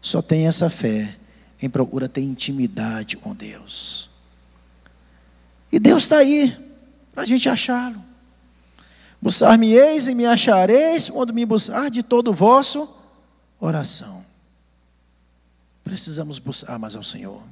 Só 0.00 0.20
tem 0.20 0.46
essa 0.46 0.68
fé 0.68 1.16
em 1.60 1.68
procura 1.68 2.08
ter 2.08 2.20
intimidade 2.20 3.16
com 3.16 3.34
Deus. 3.34 4.10
E 5.72 5.78
Deus 5.78 6.04
está 6.04 6.18
aí 6.18 6.54
para 7.12 7.22
a 7.22 7.26
gente 7.26 7.48
achá-lo. 7.48 8.04
Buscar-me-eis 9.20 10.06
e 10.06 10.14
me 10.14 10.26
achareis 10.26 11.08
quando 11.08 11.32
me 11.32 11.46
buscar 11.46 11.90
de 11.90 12.02
todo 12.02 12.30
o 12.30 12.34
vosso 12.34 12.88
oração. 13.58 14.24
Precisamos 15.82 16.38
buscar 16.38 16.78
mais 16.78 16.94
ao 16.94 17.02
Senhor. 17.02 17.42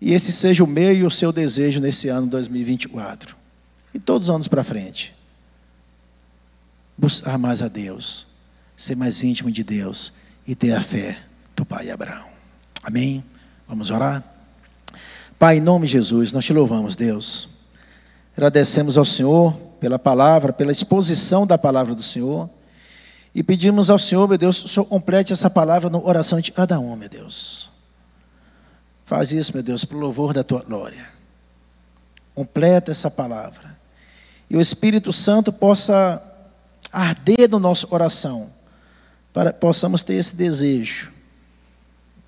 E 0.00 0.12
esse 0.12 0.30
seja 0.32 0.62
o 0.62 0.66
meu 0.66 0.94
e 0.94 1.04
o 1.04 1.10
seu 1.10 1.32
desejo 1.32 1.80
nesse 1.80 2.08
ano 2.08 2.26
2024. 2.26 3.36
E 3.94 3.98
todos 3.98 4.28
os 4.28 4.34
anos 4.34 4.48
para 4.48 4.62
frente 4.62 5.14
buscar 7.00 7.38
mais 7.38 7.62
a 7.62 7.68
Deus, 7.68 8.26
ser 8.76 8.94
mais 8.94 9.24
íntimo 9.24 9.50
de 9.50 9.64
Deus 9.64 10.12
e 10.46 10.54
ter 10.54 10.72
a 10.72 10.80
fé 10.80 11.18
do 11.56 11.64
Pai 11.64 11.90
Abraão. 11.90 12.28
Amém? 12.82 13.24
Vamos 13.66 13.90
orar? 13.90 14.22
Pai, 15.38 15.56
em 15.56 15.60
nome 15.60 15.86
de 15.86 15.94
Jesus, 15.94 16.32
nós 16.32 16.44
te 16.44 16.52
louvamos, 16.52 16.94
Deus. 16.94 17.48
Agradecemos 18.36 18.98
ao 18.98 19.04
Senhor 19.04 19.52
pela 19.80 19.98
palavra, 19.98 20.52
pela 20.52 20.70
exposição 20.70 21.46
da 21.46 21.56
palavra 21.56 21.94
do 21.94 22.02
Senhor. 22.02 22.48
E 23.34 23.42
pedimos 23.42 23.88
ao 23.88 23.98
Senhor, 23.98 24.28
meu 24.28 24.36
Deus, 24.36 24.62
o 24.62 24.68
Senhor 24.68 24.84
complete 24.84 25.32
essa 25.32 25.48
palavra 25.48 25.88
no 25.88 26.06
oração 26.06 26.40
de 26.40 26.52
cada 26.52 26.78
um, 26.78 26.94
meu 26.96 27.08
Deus. 27.08 27.70
Faz 29.06 29.32
isso, 29.32 29.54
meu 29.54 29.62
Deus, 29.62 29.84
para 29.84 29.96
o 29.96 30.00
louvor 30.00 30.34
da 30.34 30.44
tua 30.44 30.62
glória. 30.62 31.06
Completa 32.34 32.90
essa 32.90 33.10
palavra. 33.10 33.78
E 34.48 34.56
o 34.56 34.60
Espírito 34.60 35.12
Santo 35.12 35.52
possa 35.52 36.29
arder 36.92 37.48
no 37.48 37.58
nosso 37.58 37.86
coração, 37.86 38.50
para 39.32 39.52
que 39.52 39.60
possamos 39.60 40.02
ter 40.02 40.14
esse 40.14 40.34
desejo 40.36 41.12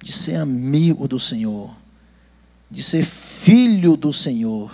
de 0.00 0.12
ser 0.12 0.36
amigo 0.36 1.06
do 1.06 1.18
Senhor, 1.18 1.74
de 2.70 2.82
ser 2.82 3.04
filho 3.04 3.96
do 3.96 4.12
Senhor, 4.12 4.72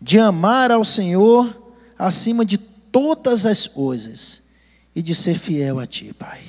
de 0.00 0.18
amar 0.18 0.70
ao 0.70 0.84
Senhor 0.84 1.74
acima 1.98 2.44
de 2.44 2.56
todas 2.56 3.44
as 3.44 3.66
coisas 3.66 4.50
e 4.94 5.02
de 5.02 5.14
ser 5.14 5.38
fiel 5.38 5.78
a 5.78 5.86
Ti, 5.86 6.12
Pai. 6.14 6.42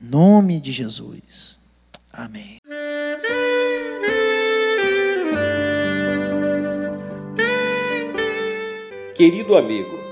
Nome 0.00 0.60
de 0.60 0.72
Jesus. 0.72 1.58
Amém. 2.12 2.58
Querido 9.14 9.54
amigo, 9.54 9.99